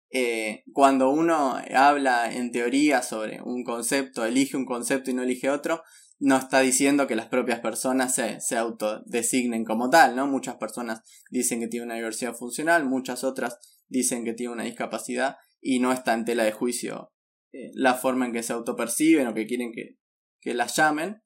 Eh, 0.09 0.63
cuando 0.71 1.09
uno 1.09 1.57
habla 1.75 2.34
en 2.34 2.51
teoría 2.51 3.01
sobre 3.01 3.41
un 3.41 3.63
concepto, 3.63 4.25
elige 4.25 4.55
un 4.55 4.65
concepto 4.65 5.11
y 5.11 5.13
no 5.13 5.23
elige 5.23 5.49
otro, 5.49 5.84
no 6.20 6.38
está 6.38 6.61
diciendo 6.61 7.07
que 7.07 7.15
las 7.15 7.28
propias 7.28 7.59
personas 7.59 8.15
se, 8.15 8.41
se 8.41 8.57
autodesignen 8.57 9.63
como 9.65 9.89
tal, 9.89 10.15
¿no? 10.15 10.28
Muchas 10.28 10.55
personas 10.55 11.01
dicen 11.30 11.59
que 11.59 11.68
tienen 11.68 11.89
una 11.89 11.95
diversidad 11.95 12.34
funcional, 12.34 12.86
muchas 12.86 13.24
otras 13.24 13.59
dicen 13.88 14.24
que 14.26 14.34
tienen 14.34 14.53
una 14.53 14.63
discapacidad 14.63 15.38
y 15.61 15.80
no 15.80 15.91
está 15.91 16.13
en 16.13 16.26
tela 16.26 16.43
de 16.43 16.51
juicio 16.51 17.11
eh, 17.53 17.72
la 17.74 17.93
forma 17.93 18.26
en 18.26 18.34
que 18.34 18.43
se 18.43 18.53
autoperciben 18.53 19.28
o 19.28 19.34
que 19.34 19.45
quieren 19.45 19.72
que, 19.72 19.97
que 20.41 20.53
las 20.53 20.76
llamen, 20.76 21.22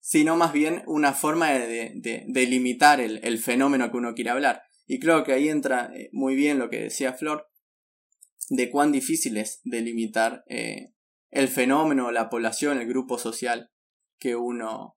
sino 0.00 0.36
más 0.36 0.52
bien 0.52 0.82
una 0.86 1.12
forma 1.12 1.50
de, 1.50 1.92
de, 2.26 2.46
limitar 2.46 3.00
el, 3.00 3.20
el, 3.22 3.38
fenómeno 3.38 3.90
que 3.90 3.98
uno 3.98 4.14
quiere 4.14 4.30
hablar. 4.30 4.62
Y 4.86 4.98
creo 4.98 5.22
que 5.22 5.32
ahí 5.32 5.48
entra 5.48 5.90
eh, 5.94 6.08
muy 6.12 6.34
bien 6.34 6.58
lo 6.58 6.70
que 6.70 6.80
decía 6.80 7.12
Flor, 7.12 7.46
de 8.48 8.70
cuán 8.70 8.90
difícil 8.90 9.36
es 9.36 9.60
delimitar 9.64 10.44
eh, 10.48 10.92
el 11.30 11.48
fenómeno, 11.48 12.10
la 12.10 12.28
población, 12.28 12.80
el 12.80 12.88
grupo 12.88 13.18
social 13.18 13.70
que 14.20 14.36
uno 14.36 14.96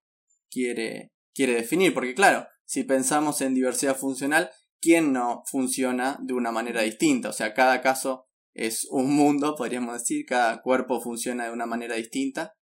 quiere, 0.52 1.14
quiere 1.34 1.56
definir. 1.56 1.94
Porque 1.94 2.14
claro, 2.14 2.48
si 2.66 2.84
pensamos 2.84 3.42
en 3.42 3.56
diversidad 3.56 3.98
funcional, 3.98 4.52
¿quién 4.80 5.14
no 5.14 5.44
funciona 5.48 6.20
de 6.22 6.34
una 6.34 6.52
manera 6.52 6.82
distinta? 6.82 7.30
O 7.30 7.34
sea, 7.34 7.54
cada 7.54 7.82
caso 7.82 8.28
es 8.54 8.86
un 8.92 9.16
mundo, 9.16 9.56
podríamos 9.56 9.94
decir, 9.94 10.26
cada 10.28 10.62
cuerpo 10.62 11.02
funciona 11.02 11.46
de 11.46 11.52
una 11.52 11.66
manera 11.66 11.96
distinta. 11.96 12.54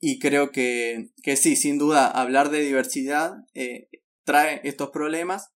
Y 0.00 0.18
creo 0.18 0.50
que, 0.50 1.10
que 1.22 1.36
sí, 1.36 1.56
sin 1.56 1.78
duda, 1.78 2.08
hablar 2.08 2.50
de 2.50 2.60
diversidad 2.60 3.34
eh, 3.54 3.88
trae 4.24 4.60
estos 4.64 4.90
problemas. 4.90 5.50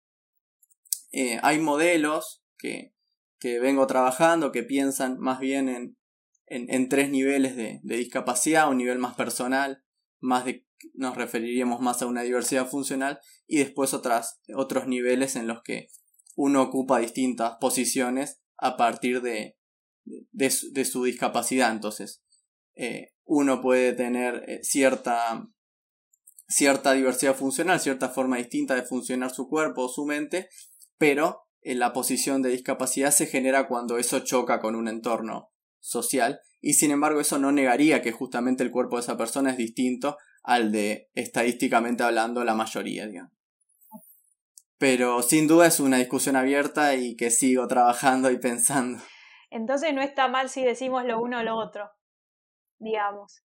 Eh, 1.12 1.38
hay 1.42 1.58
modelos 1.58 2.42
que, 2.58 2.94
que 3.38 3.58
vengo 3.60 3.86
trabajando 3.86 4.52
que 4.52 4.62
piensan 4.62 5.18
más 5.18 5.40
bien 5.40 5.68
en, 5.68 5.98
en, 6.46 6.72
en 6.72 6.88
tres 6.88 7.10
niveles 7.10 7.56
de, 7.56 7.80
de, 7.82 7.96
discapacidad, 7.96 8.70
un 8.70 8.78
nivel 8.78 8.98
más 8.98 9.14
personal, 9.14 9.82
más 10.20 10.44
nos 10.94 11.16
referiríamos 11.16 11.80
más 11.80 12.02
a 12.02 12.06
una 12.06 12.22
diversidad 12.22 12.68
funcional, 12.68 13.20
y 13.46 13.58
después 13.58 13.94
otras, 13.94 14.40
otros 14.54 14.86
niveles 14.86 15.36
en 15.36 15.46
los 15.46 15.62
que 15.62 15.88
uno 16.36 16.62
ocupa 16.62 17.00
distintas 17.00 17.56
posiciones 17.60 18.40
a 18.56 18.76
partir 18.76 19.22
de, 19.22 19.56
de, 20.04 20.84
su 20.84 21.04
discapacidad. 21.04 21.72
Entonces, 21.72 22.22
eh, 22.76 23.12
uno 23.24 23.60
puede 23.60 23.92
tener 23.92 24.44
eh, 24.48 24.60
cierta, 24.62 25.48
cierta 26.48 26.92
diversidad 26.92 27.34
funcional, 27.34 27.80
cierta 27.80 28.08
forma 28.08 28.36
distinta 28.36 28.74
de 28.74 28.82
funcionar 28.82 29.30
su 29.32 29.48
cuerpo 29.48 29.82
o 29.82 29.88
su 29.88 30.04
mente, 30.06 30.48
pero 30.96 31.48
en 31.60 31.78
la 31.80 31.92
posición 31.92 32.40
de 32.40 32.50
discapacidad 32.50 33.10
se 33.10 33.26
genera 33.26 33.66
cuando 33.66 33.98
eso 33.98 34.20
choca 34.20 34.60
con 34.60 34.76
un 34.76 34.88
entorno 34.88 35.50
social 35.88 36.40
y 36.60 36.74
sin 36.74 36.90
embargo 36.90 37.20
eso 37.20 37.38
no 37.38 37.50
negaría 37.52 38.02
que 38.02 38.12
justamente 38.12 38.62
el 38.62 38.70
cuerpo 38.70 38.96
de 38.96 39.02
esa 39.02 39.16
persona 39.16 39.50
es 39.50 39.56
distinto 39.56 40.18
al 40.42 40.70
de 40.72 41.10
estadísticamente 41.14 42.02
hablando 42.02 42.44
la 42.44 42.54
mayoría, 42.54 43.06
digamos. 43.06 43.32
Pero 44.78 45.22
sin 45.22 45.48
duda 45.48 45.66
es 45.66 45.80
una 45.80 45.96
discusión 45.96 46.36
abierta 46.36 46.94
y 46.94 47.16
que 47.16 47.30
sigo 47.30 47.66
trabajando 47.66 48.30
y 48.30 48.38
pensando. 48.38 49.02
Entonces 49.50 49.92
no 49.94 50.02
está 50.02 50.28
mal 50.28 50.48
si 50.48 50.62
decimos 50.62 51.04
lo 51.04 51.20
uno 51.20 51.40
o 51.40 51.42
lo 51.42 51.56
otro, 51.56 51.90
digamos. 52.78 53.42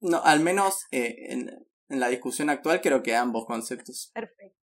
No, 0.00 0.22
al 0.22 0.40
menos 0.40 0.86
eh, 0.90 1.32
en, 1.32 1.50
en, 1.88 2.00
la 2.00 2.08
discusión 2.08 2.48
actual 2.48 2.80
creo 2.80 3.02
que 3.02 3.14
ambos 3.14 3.44
conceptos 3.44 4.10
Perfecto. 4.14 4.58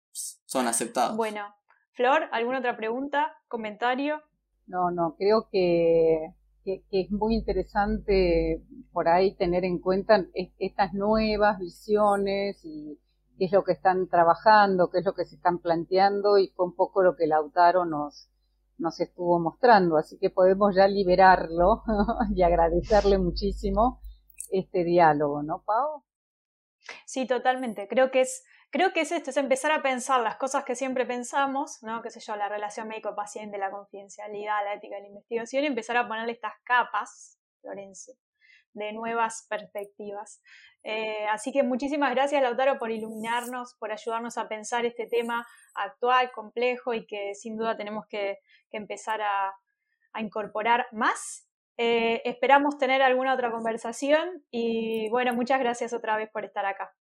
son 0.46 0.68
aceptados. 0.68 1.18
Bueno, 1.18 1.56
Flor, 1.94 2.30
¿alguna 2.32 2.60
otra 2.60 2.78
pregunta, 2.78 3.36
comentario? 3.48 4.22
No, 4.68 4.92
no, 4.92 5.16
creo 5.18 5.48
que, 5.52 6.34
que, 6.66 6.84
es 6.90 7.12
muy 7.12 7.36
interesante 7.36 8.64
por 8.92 9.08
ahí 9.08 9.36
tener 9.36 9.64
en 9.64 9.80
cuenta 9.80 10.26
estas 10.58 10.94
nuevas 10.94 11.60
visiones 11.60 12.60
y 12.66 13.00
qué 13.38 13.46
es 13.46 13.52
lo 13.52 13.64
que 13.64 13.74
están 13.74 14.08
trabajando, 14.08 14.90
qué 14.90 15.00
es 15.00 15.06
lo 15.06 15.14
que 15.14 15.26
se 15.26 15.36
están 15.36 15.60
planteando 15.60 16.38
y 16.40 16.48
fue 16.56 16.66
un 16.66 16.76
poco 16.76 17.04
lo 17.04 17.16
que 17.16 17.28
Lautaro 17.28 17.86
nos, 17.86 18.30
nos 18.80 19.00
estuvo 19.00 19.40
mostrando. 19.40 19.98
Así 19.98 20.18
que 20.18 20.30
podemos 20.30 20.76
ya 20.76 20.88
liberarlo 20.88 21.84
y 22.36 22.42
agradecerle 22.42 23.20
muchísimo 23.20 24.02
este 24.52 24.84
diálogo, 24.84 25.44
¿no, 25.44 25.64
Pau? 25.64 26.04
Sí, 27.06 27.28
totalmente. 27.28 27.88
Creo 27.88 28.12
que 28.12 28.22
es, 28.22 28.44
creo 28.76 28.92
que 28.92 29.00
es 29.00 29.12
esto, 29.14 29.30
es 29.30 29.38
empezar 29.38 29.72
a 29.72 29.82
pensar 29.82 30.20
las 30.20 30.36
cosas 30.36 30.66
que 30.66 30.76
siempre 30.76 31.06
pensamos, 31.06 31.82
¿no? 31.82 32.02
Qué 32.02 32.10
sé 32.10 32.20
yo, 32.20 32.36
la 32.36 32.50
relación 32.50 32.90
médico-paciente, 32.90 33.58
la 33.58 33.72
confidencialidad, 33.72 34.66
la 34.66 34.74
ética 34.74 34.96
de 34.98 35.04
la 35.04 35.08
investigación, 35.08 35.64
y 35.64 35.68
empezar 35.68 35.96
a 35.96 36.10
ponerle 36.10 36.34
estas 36.34 36.52
capas, 36.66 37.40
Florencia, 37.62 38.14
de 38.74 38.92
nuevas 38.92 39.48
perspectivas. 39.50 40.42
Eh, 40.84 41.26
así 41.32 41.54
que 41.54 41.64
muchísimas 41.64 42.12
gracias, 42.14 42.42
Lautaro, 42.42 42.78
por 42.78 42.92
iluminarnos, 42.92 43.76
por 43.76 43.94
ayudarnos 43.94 44.38
a 44.38 44.50
pensar 44.50 44.86
este 44.86 45.08
tema 45.08 45.48
actual, 45.74 46.34
complejo 46.34 46.94
y 46.94 47.08
que 47.08 47.34
sin 47.34 47.56
duda 47.56 47.78
tenemos 47.78 48.06
que, 48.08 48.40
empezar 48.72 49.22
a, 49.22 49.56
a, 50.12 50.22
incorporar 50.22 50.88
más. 50.92 51.48
Eh, 51.78 52.22
esperamos 52.26 52.78
tener 52.78 53.02
alguna 53.02 53.34
otra 53.34 53.52
conversación 53.52 54.44
y 54.52 55.08
bueno, 55.12 55.34
muchas 55.34 55.62
gracias 55.62 55.94
otra 55.94 56.18
vez 56.18 56.30
por 56.30 56.44
estar 56.44 56.66
acá. 56.66 56.94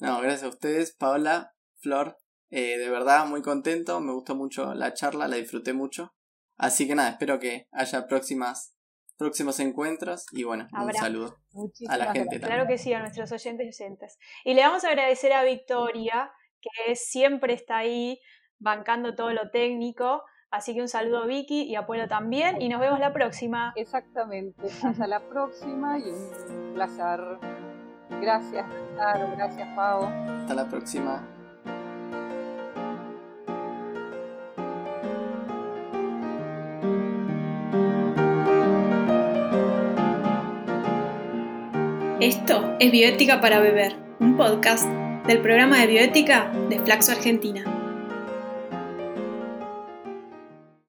No, 0.00 0.20
gracias 0.20 0.44
a 0.44 0.48
ustedes, 0.48 0.96
Paola, 0.96 1.52
Flor. 1.76 2.18
Eh, 2.50 2.78
de 2.78 2.90
verdad, 2.90 3.26
muy 3.26 3.42
contento, 3.42 4.00
me 4.00 4.12
gustó 4.12 4.34
mucho 4.34 4.74
la 4.74 4.92
charla, 4.92 5.28
la 5.28 5.36
disfruté 5.36 5.72
mucho. 5.72 6.14
Así 6.56 6.88
que 6.88 6.94
nada, 6.94 7.10
espero 7.10 7.38
que 7.38 7.68
haya 7.72 8.06
próximas 8.06 8.74
próximos 9.20 9.60
encuentros 9.60 10.24
y 10.32 10.44
bueno, 10.44 10.66
un 10.72 10.94
saludo 10.94 11.36
a 11.88 11.98
la 11.98 12.06
gente 12.06 12.38
también. 12.38 12.40
Claro 12.40 12.66
que 12.66 12.78
sí, 12.78 12.94
a 12.94 13.00
nuestros 13.00 13.30
oyentes 13.32 13.66
y 13.66 13.84
oyentes. 13.84 14.18
Y 14.46 14.54
le 14.54 14.62
vamos 14.62 14.82
a 14.84 14.88
agradecer 14.88 15.34
a 15.34 15.44
Victoria, 15.44 16.32
que 16.58 16.96
siempre 16.96 17.52
está 17.52 17.76
ahí 17.76 18.18
bancando 18.58 19.14
todo 19.14 19.32
lo 19.32 19.50
técnico. 19.50 20.22
Así 20.50 20.74
que 20.74 20.80
un 20.80 20.88
saludo 20.88 21.26
Vicky 21.26 21.62
y 21.64 21.76
Apuelo 21.76 22.08
también 22.08 22.62
y 22.62 22.70
nos 22.70 22.80
vemos 22.80 22.98
la 22.98 23.12
próxima. 23.12 23.74
Exactamente, 23.76 24.68
hasta 24.82 25.06
la 25.06 25.20
próxima 25.20 25.98
y 25.98 26.10
un 26.10 26.72
placer. 26.74 27.20
Gracias, 28.20 28.66
Caro, 28.96 29.30
gracias, 29.36 29.68
Pau. 29.74 30.04
Hasta 30.04 30.54
la 30.54 30.68
próxima. 30.68 31.22
Esto 42.20 42.76
es 42.78 42.92
Bioética 42.92 43.40
para 43.40 43.60
Beber, 43.60 43.96
un 44.18 44.36
podcast 44.36 44.84
del 45.26 45.40
programa 45.40 45.78
de 45.78 45.86
bioética 45.86 46.52
de 46.68 46.78
Flaxo 46.80 47.12
Argentina. 47.12 47.64